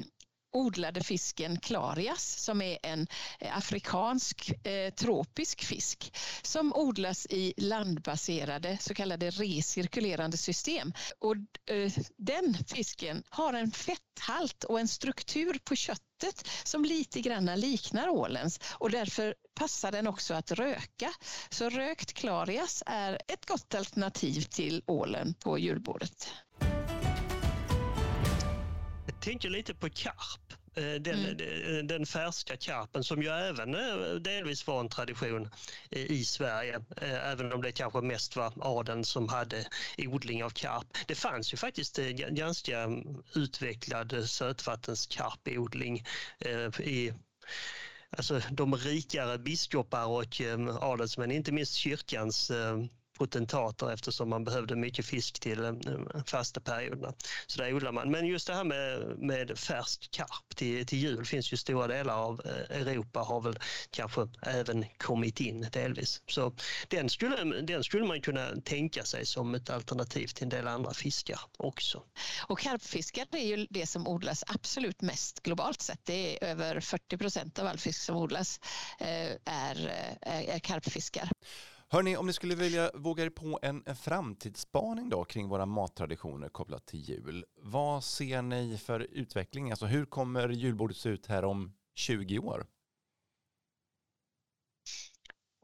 odlade 0.52 1.04
fisken 1.04 1.60
Clarias, 1.60 2.44
som 2.44 2.62
är 2.62 2.78
en 2.84 3.08
eh, 3.40 3.58
afrikansk 3.58 4.66
eh, 4.68 4.94
tropisk 4.94 5.64
fisk 5.64 6.14
som 6.42 6.74
odlas 6.76 7.28
i 7.30 7.54
landbaserade 7.58 8.78
så 8.82 8.94
kallade 8.94 9.30
recirkulerande 9.30 10.38
system. 10.38 10.94
Och, 11.20 11.36
eh, 11.76 11.92
den 12.18 12.58
fisken 12.68 13.24
har 13.30 13.54
en 13.54 13.72
fetthalt 13.72 14.64
och 14.64 14.80
en 14.80 14.88
struktur 14.88 15.60
på 15.64 15.76
köttet 15.76 16.48
som 16.64 16.86
lite 16.86 17.22
grann 17.22 17.46
liknar 17.46 18.10
ålens 18.10 18.60
och 18.74 18.92
därför 18.92 19.36
passar 19.54 19.92
den 19.92 20.08
också 20.08 20.34
att 20.34 20.52
röka. 20.52 21.14
Så 21.50 21.70
rökt 21.70 22.14
Clarias 22.14 22.84
är 22.86 23.14
ett 23.28 23.46
gott 23.46 23.76
alternativ 23.76 24.42
till 24.42 24.84
ålen 24.88 25.34
på 25.34 25.60
julbordet 25.60 26.34
tänker 29.22 29.50
lite 29.50 29.74
på 29.74 29.90
karp. 29.90 30.54
Eh, 30.76 30.94
den, 30.94 31.26
mm. 31.26 31.88
den 31.88 32.06
färska 32.06 32.58
karpen 32.58 33.04
som 33.04 33.22
ju 33.22 33.30
även 33.30 33.76
eh, 33.76 34.16
delvis 34.16 34.68
var 34.68 34.80
en 34.80 34.90
tradition 34.90 35.50
i 35.90 36.26
Sverige, 36.26 36.76
eh, 36.98 37.32
även 37.32 37.54
om 37.54 37.62
det 37.62 37.72
kanske 37.72 38.02
mest 38.02 38.36
var 38.36 38.54
adeln 38.60 39.06
som 39.06 39.30
hade 39.30 39.66
odling 39.98 40.44
av 40.44 40.50
karp. 40.50 40.86
Det 41.08 41.16
fanns 41.16 41.54
ju 41.54 41.58
faktiskt 41.58 41.98
ganska 42.30 42.90
utvecklad 43.36 44.30
sötvattenskarpodling 44.30 46.06
i 46.80 47.14
alltså 48.10 48.42
de 48.52 48.76
rikare 48.76 49.38
biskopar 49.38 50.06
och 50.06 50.42
adelsmän, 50.82 51.32
inte 51.32 51.52
minst 51.52 51.74
kyrkans 51.74 52.52
potentater 53.22 53.92
eftersom 53.92 54.30
man 54.30 54.44
behövde 54.44 54.76
mycket 54.76 55.06
fisk 55.06 55.40
till 55.40 55.82
fasta 56.26 56.62
perioderna. 56.62 57.14
Så 57.48 57.62
där 57.62 57.74
odlar 57.74 57.92
man. 57.92 58.12
Men 58.12 58.26
just 58.26 58.48
det 58.48 58.54
här 58.54 58.64
med, 58.64 59.18
med 59.18 59.60
färsk 59.60 60.12
karp 60.12 60.56
till, 60.56 60.86
till 60.86 61.00
jul 61.00 61.26
finns 61.26 61.54
ju 61.54 61.58
stora 61.58 61.88
delar 61.88 62.16
av 62.16 62.42
eh, 62.46 62.78
Europa 62.82 63.20
har 63.20 63.42
väl 63.42 63.60
kanske 63.90 64.28
även 64.42 64.86
kommit 64.98 65.40
in 65.40 65.68
delvis. 65.72 66.22
Så 66.28 66.54
den 66.88 67.10
skulle, 67.10 67.62
den 67.62 67.84
skulle 67.84 68.06
man 68.06 68.22
kunna 68.22 68.48
tänka 68.66 69.04
sig 69.04 69.26
som 69.26 69.56
ett 69.56 69.70
alternativ 69.70 70.28
till 70.28 70.44
en 70.44 70.50
del 70.50 70.68
andra 70.68 70.94
fiskar 70.94 71.40
också. 71.58 72.04
Och 72.48 72.60
karpfiskar 72.60 73.28
är 73.32 73.58
ju 73.58 73.68
det 73.70 73.88
som 73.88 74.08
odlas 74.08 74.44
absolut 74.48 75.02
mest 75.02 75.44
globalt 75.44 75.82
sett. 75.82 76.00
Det 76.04 76.44
är 76.44 76.50
över 76.50 76.80
40 76.80 77.18
procent 77.18 77.60
av 77.60 77.68
all 77.68 77.78
fisk 77.78 78.02
som 78.02 78.16
odlas 78.16 78.60
eh, 79.00 79.32
är, 79.46 79.88
eh, 80.22 80.56
är 80.56 80.60
karpfiskar. 80.60 81.30
Hörni, 81.94 82.18
om 82.18 82.28
ni 82.28 82.34
skulle 82.34 82.56
vilja 82.56 82.92
våga 82.94 83.24
er 83.24 83.30
på 83.30 83.60
en, 83.62 83.84
en 83.86 83.96
framtidsspaning 83.96 85.10
då 85.10 85.24
kring 85.24 85.48
våra 85.48 85.66
mattraditioner 85.66 86.50
kopplat 86.50 86.86
till 86.86 87.00
jul. 87.00 87.46
Vad 87.62 88.04
ser 88.04 88.42
ni 88.42 88.78
för 88.78 89.00
utveckling? 89.00 89.72
Alltså 89.72 89.86
hur 89.86 90.06
kommer 90.06 90.50
julbordet 90.50 90.98
se 90.98 91.10
ut 91.10 91.26
här 91.26 91.44
om 91.44 91.74
20 91.96 92.40
år? 92.40 92.66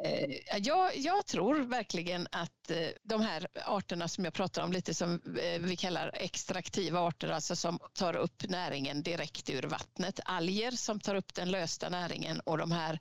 Eh, 0.04 0.58
jag, 0.58 0.98
jag, 0.98 1.26
tror 1.26 1.56
verkligen 1.60 2.28
att 2.32 2.72
eh, 2.72 2.88
de 3.04 3.22
här 3.22 3.48
arterna 3.66 4.08
som 4.08 4.26
jag 4.26 4.34
pratar 4.34 4.64
om 4.64 4.72
lite 4.72 4.94
som 4.94 5.14
eh, 5.14 5.60
vi 5.60 5.76
kallar 5.76 6.12
extraktiva 6.14 7.00
arter, 7.00 7.30
alltså 7.30 7.56
som 7.56 7.80
tar 7.94 8.16
upp 8.16 8.44
näringen 8.50 9.04
direkt 9.04 9.50
ur 9.50 9.64
vattnet. 9.64 10.20
Alger 10.26 10.72
som 10.72 11.00
tar 11.00 11.16
upp 11.16 11.34
den 11.34 11.52
lösta 11.52 11.90
näringen 11.90 12.40
och 12.40 12.58
de 12.58 12.72
här 12.72 13.00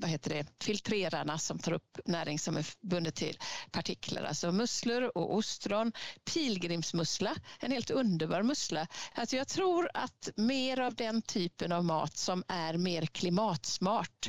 vad 0.00 0.10
heter 0.10 0.30
det, 0.30 0.46
filtrerarna 0.60 1.38
som 1.38 1.58
tar 1.58 1.72
upp 1.72 1.98
näring 2.04 2.38
som 2.38 2.56
är 2.56 2.66
bundet 2.80 3.14
till 3.14 3.38
partiklar, 3.70 4.22
alltså 4.22 4.52
musslor 4.52 5.12
och 5.14 5.34
ostron. 5.34 5.92
Pilgrimsmussla, 6.34 7.34
en 7.60 7.72
helt 7.72 7.90
underbar 7.90 8.42
mussla. 8.42 8.86
Alltså 9.14 9.36
jag 9.36 9.48
tror 9.48 9.90
att 9.94 10.28
mer 10.36 10.80
av 10.80 10.94
den 10.94 11.22
typen 11.22 11.72
av 11.72 11.84
mat 11.84 12.16
som 12.16 12.44
är 12.48 12.76
mer 12.76 13.06
klimatsmart 13.06 14.28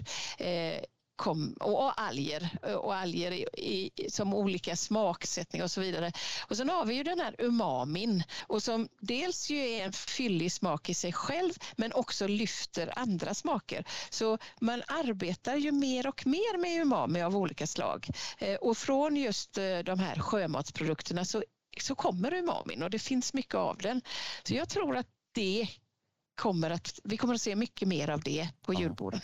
kom, 1.17 1.53
och 1.59 2.01
alger 2.01 2.49
och 2.77 2.95
alger 2.95 3.31
i, 3.31 3.45
i, 3.57 4.09
som 4.09 4.33
olika 4.33 4.75
smaksättningar 4.75 5.63
och 5.63 5.71
så 5.71 5.81
vidare. 5.81 6.11
Och 6.47 6.57
sen 6.57 6.69
har 6.69 6.85
vi 6.85 6.95
ju 6.95 7.03
den 7.03 7.19
här 7.19 7.35
umamin 7.41 8.23
och 8.47 8.63
som 8.63 8.87
dels 8.99 9.49
ju 9.49 9.57
är 9.57 9.85
en 9.85 9.93
fyllig 9.93 10.51
smak 10.51 10.89
i 10.89 10.93
sig 10.93 11.13
själv 11.13 11.53
men 11.75 11.93
också 11.93 12.27
lyfter 12.27 12.99
andra 12.99 13.33
smaker. 13.33 13.85
Så 14.09 14.37
man 14.61 14.83
arbetar 14.87 15.55
ju 15.55 15.71
mer 15.71 16.07
och 16.07 16.27
mer 16.27 16.57
med 16.57 16.81
umami 16.81 17.21
av 17.21 17.35
olika 17.35 17.67
slag 17.67 18.07
eh, 18.37 18.55
och 18.55 18.77
från 18.77 19.15
just 19.15 19.57
eh, 19.57 19.79
de 19.79 19.99
här 19.99 20.19
sjömatsprodukterna 20.19 21.25
så, 21.25 21.43
så 21.81 21.95
kommer 21.95 22.33
umamin 22.33 22.83
och 22.83 22.89
det 22.89 22.99
finns 22.99 23.33
mycket 23.33 23.55
av 23.55 23.77
den. 23.77 24.01
Så 24.43 24.53
jag 24.53 24.69
tror 24.69 24.97
att 24.97 25.07
det 25.33 25.67
kommer 26.35 26.69
att, 26.69 26.99
vi 27.03 27.17
kommer 27.17 27.33
att 27.33 27.41
se 27.41 27.55
mycket 27.55 27.87
mer 27.87 28.09
av 28.09 28.21
det 28.21 28.49
på 28.61 28.73
julborden. 28.73 29.21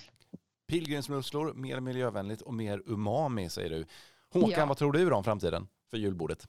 Pilgrimsmusslor, 0.73 1.53
mer 1.53 1.79
miljövänligt 1.79 2.41
och 2.41 2.53
mer 2.53 2.81
umami 2.85 3.49
säger 3.49 3.69
du. 3.69 3.85
Håkan, 4.29 4.49
Ja. 4.59 4.65
vad 4.65 4.77
tror 4.77 4.91
du 4.91 5.11
om 5.11 5.23
framtiden 5.23 5.67
för 5.89 5.97
julbordet? 5.97 6.47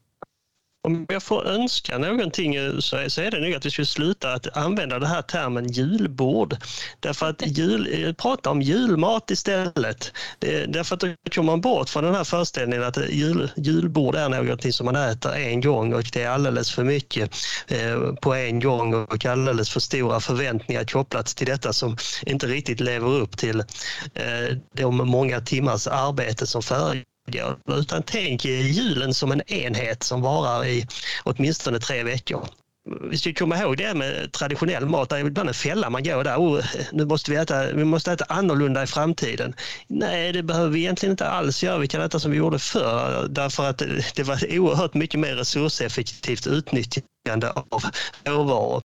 Om 0.86 1.06
jag 1.08 1.22
får 1.22 1.46
önska 1.46 1.98
någonting 1.98 2.54
så 2.80 2.96
är, 2.96 3.30
det 3.30 3.40
nog 3.40 3.54
att 3.54 3.66
vi 3.66 3.70
skulle 3.70 3.86
sluta 3.86 4.32
att 4.32 4.56
använda 4.56 4.98
den 4.98 5.08
här 5.08 5.22
termen 5.22 5.72
julbord. 5.72 6.56
Därför 7.00 7.30
att 7.30 7.42
jul, 7.46 8.04
eh, 8.06 8.12
prata 8.12 8.50
om 8.50 8.62
julmat 8.62 9.30
istället. 9.30 10.12
Det, 10.38 10.66
därför 10.66 10.94
att 10.94 11.00
då 11.00 11.14
kommer 11.30 11.52
man 11.52 11.60
bort 11.60 11.88
från 11.88 12.04
den 12.04 12.14
här 12.14 12.24
föreställningen 12.24 12.84
att 12.84 13.10
jul, 13.10 13.50
julbord 13.56 14.14
är 14.14 14.28
någonting 14.28 14.72
som 14.72 14.84
man 14.84 14.96
äter 14.96 15.34
en 15.34 15.60
gång 15.60 15.94
och 15.94 16.10
det 16.12 16.22
är 16.22 16.30
alldeles 16.30 16.70
för 16.70 16.84
mycket 16.84 17.30
eh, 17.68 18.12
på 18.22 18.34
en 18.34 18.60
gång 18.60 18.94
och 18.94 19.26
alldeles 19.26 19.70
för 19.70 19.80
stora 19.80 20.20
förväntningar 20.20 20.84
kopplat 20.84 21.26
till 21.26 21.46
detta 21.46 21.72
som 21.72 21.96
inte 22.26 22.46
riktigt 22.46 22.80
lever 22.80 23.08
upp 23.08 23.36
till 23.36 23.60
eh, 24.14 24.56
de 24.76 24.96
många 24.96 25.40
timmars 25.40 25.86
arbete 25.86 26.46
som 26.46 26.62
föregår. 26.62 27.13
Utan 27.66 28.02
tänk 28.02 28.44
julen 28.44 29.14
som 29.14 29.32
en 29.32 29.42
enhet 29.52 30.02
som 30.02 30.22
varar 30.22 30.64
i 30.64 30.86
åtminstone 31.24 31.78
tre 31.78 32.02
veckor. 32.02 32.48
Vi 33.10 33.18
ska 33.18 33.32
komma 33.32 33.58
ihåg 33.58 33.76
det 33.76 33.94
med 33.94 34.32
traditionell 34.32 34.86
mat. 34.86 35.08
Det 35.08 35.16
är 35.16 35.26
ibland 35.26 35.48
en 35.48 35.54
fälla 35.54 35.90
man 35.90 36.04
går 36.04 36.24
där. 36.24 36.36
Oh, 36.36 36.64
nu 36.92 37.04
måste 37.04 37.30
vi, 37.30 37.36
äta, 37.36 37.72
vi 37.72 37.84
måste 37.84 38.12
äta 38.12 38.24
annorlunda 38.28 38.82
i 38.82 38.86
framtiden. 38.86 39.54
Nej, 39.88 40.32
det 40.32 40.42
behöver 40.42 40.70
vi 40.70 40.80
egentligen 40.80 41.10
inte 41.10 41.28
alls 41.28 41.62
göra. 41.62 41.78
Vi 41.78 41.88
kan 41.88 42.02
äta 42.02 42.20
som 42.20 42.30
vi 42.30 42.36
gjorde 42.36 42.58
förr 42.58 43.28
därför 43.28 43.70
att 43.70 43.82
det 44.14 44.22
var 44.22 44.58
oerhört 44.58 44.94
mycket 44.94 45.20
mer 45.20 45.34
resurseffektivt 45.34 46.46
utnyttjande 46.46 47.50
av 47.50 47.82
råvaror 48.24 48.80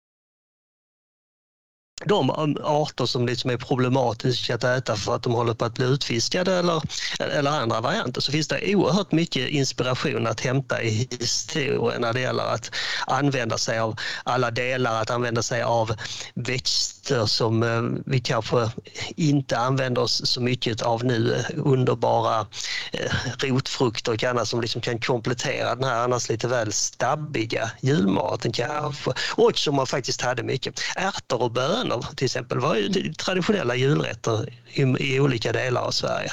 de 2.06 2.30
arter 2.64 3.06
som 3.06 3.26
liksom 3.26 3.50
är 3.50 3.56
problematiska 3.56 4.54
att 4.54 4.64
äta 4.64 4.96
för 4.96 5.14
att 5.14 5.22
de 5.22 5.32
håller 5.32 5.54
på 5.54 5.64
att 5.64 5.74
bli 5.74 5.86
utfiskade 5.86 6.54
eller, 6.54 6.82
eller 7.18 7.50
andra 7.50 7.80
varianter 7.80 8.20
så 8.20 8.32
finns 8.32 8.48
det 8.48 8.74
oerhört 8.74 9.12
mycket 9.12 9.48
inspiration 9.48 10.26
att 10.26 10.40
hämta 10.40 10.82
i 10.82 11.08
historien 11.20 12.00
när 12.00 12.12
det 12.12 12.20
gäller 12.20 12.44
att 12.44 12.70
använda 13.06 13.58
sig 13.58 13.78
av 13.78 13.96
alla 14.24 14.50
delar, 14.50 15.02
att 15.02 15.10
använda 15.10 15.42
sig 15.42 15.62
av 15.62 15.94
växter 16.34 17.26
som 17.26 17.62
eh, 17.62 17.82
vi 18.06 18.20
kanske 18.20 18.70
inte 19.16 19.58
använder 19.58 20.02
oss 20.02 20.22
så 20.24 20.40
mycket 20.40 20.82
av 20.82 21.04
nu. 21.04 21.34
Eh, 21.34 21.44
underbara 21.64 22.46
eh, 22.92 23.12
rotfrukter 23.38 24.12
och 24.12 24.24
annat 24.24 24.48
som 24.48 24.60
liksom 24.60 24.80
kan 24.80 25.00
komplettera 25.00 25.74
den 25.74 25.84
här 25.84 26.04
annars 26.04 26.28
lite 26.28 26.48
väl 26.48 26.72
stabbiga 26.72 27.70
julmaten 27.80 28.52
kanske. 28.52 29.12
Och 29.36 29.58
som 29.58 29.74
man 29.74 29.86
faktiskt 29.86 30.20
hade 30.20 30.42
mycket. 30.42 30.80
Ärtor 30.96 31.42
och 31.42 31.50
bönor 31.50 31.93
till 32.02 32.24
exempel 32.24 32.58
var 32.58 32.76
ju 32.76 33.12
traditionella 33.12 33.74
julrätter 33.74 34.48
i, 34.72 34.82
i 34.82 35.20
olika 35.20 35.52
delar 35.52 35.80
av 35.80 35.90
Sverige. 35.90 36.32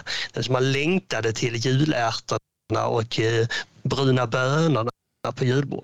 Man 0.49 0.71
längtade 0.71 1.33
till 1.33 1.55
julärtorna 1.55 2.87
och 2.87 3.19
eh, 3.19 3.47
bruna 3.83 4.27
bönorna 4.27 4.91
på 5.35 5.45
julbord. 5.45 5.83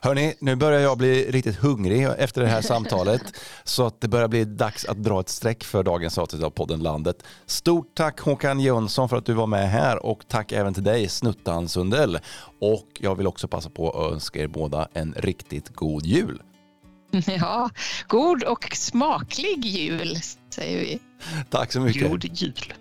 Hörni, 0.00 0.34
nu 0.38 0.56
börjar 0.56 0.80
jag 0.80 0.98
bli 0.98 1.30
riktigt 1.30 1.56
hungrig 1.56 2.08
efter 2.18 2.40
det 2.40 2.46
här 2.46 2.62
samtalet 2.72 3.22
så 3.64 3.86
att 3.86 4.00
det 4.00 4.08
börjar 4.08 4.28
bli 4.28 4.44
dags 4.44 4.84
att 4.84 5.02
dra 5.02 5.20
ett 5.20 5.28
streck 5.28 5.64
för 5.64 5.82
dagens 5.82 6.18
avsnitt 6.18 6.42
av 6.42 6.50
podden 6.50 6.82
Landet. 6.82 7.22
Stort 7.46 7.94
tack 7.94 8.20
Håkan 8.20 8.60
Jönsson 8.60 9.08
för 9.08 9.16
att 9.16 9.26
du 9.26 9.32
var 9.32 9.46
med 9.46 9.70
här 9.70 10.06
och 10.06 10.20
tack 10.28 10.52
även 10.52 10.74
till 10.74 10.84
dig 10.84 11.08
Snuttan 11.08 11.68
Sundell. 11.68 12.18
Och 12.60 12.88
jag 12.98 13.14
vill 13.14 13.26
också 13.26 13.48
passa 13.48 13.70
på 13.70 13.90
att 13.90 14.12
önska 14.12 14.40
er 14.40 14.46
båda 14.46 14.88
en 14.92 15.14
riktigt 15.16 15.68
god 15.68 16.06
jul. 16.06 16.42
Ja, 17.26 17.70
god 18.08 18.42
och 18.42 18.68
smaklig 18.72 19.64
jul 19.64 20.16
säger 20.50 20.80
vi. 20.80 20.98
Tack 21.50 21.72
så 21.72 21.80
mycket. 21.80 22.10
God 22.10 22.24
jul! 22.24 22.74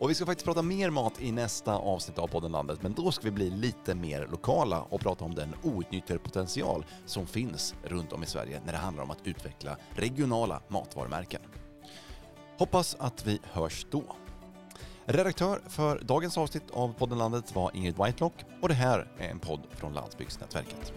Och 0.00 0.10
vi 0.10 0.14
ska 0.14 0.26
faktiskt 0.26 0.44
prata 0.44 0.62
mer 0.62 0.90
mat 0.90 1.20
i 1.20 1.32
nästa 1.32 1.74
avsnitt 1.74 2.18
av 2.18 2.26
podden 2.26 2.52
Landet, 2.52 2.82
men 2.82 2.92
då 2.92 3.12
ska 3.12 3.24
vi 3.24 3.30
bli 3.30 3.50
lite 3.50 3.94
mer 3.94 4.28
lokala 4.30 4.82
och 4.82 5.00
prata 5.00 5.24
om 5.24 5.34
den 5.34 5.54
outnyttjade 5.62 6.20
potential 6.20 6.84
som 7.06 7.26
finns 7.26 7.74
runt 7.84 8.12
om 8.12 8.22
i 8.22 8.26
Sverige 8.26 8.60
när 8.64 8.72
det 8.72 8.78
handlar 8.78 9.04
om 9.04 9.10
att 9.10 9.26
utveckla 9.26 9.76
regionala 9.90 10.62
matvarumärken. 10.68 11.40
Hoppas 12.58 12.96
att 12.98 13.26
vi 13.26 13.40
hörs 13.52 13.86
då. 13.90 14.16
Redaktör 15.04 15.62
för 15.68 15.98
dagens 15.98 16.38
avsnitt 16.38 16.70
av 16.72 16.94
podden 16.94 17.18
Landet 17.18 17.54
var 17.54 17.70
Ingrid 17.74 17.96
Whitelock 18.04 18.34
och 18.62 18.68
det 18.68 18.74
här 18.74 19.08
är 19.18 19.28
en 19.28 19.38
podd 19.38 19.60
från 19.70 19.92
Landsbygdsnätverket. 19.92 20.92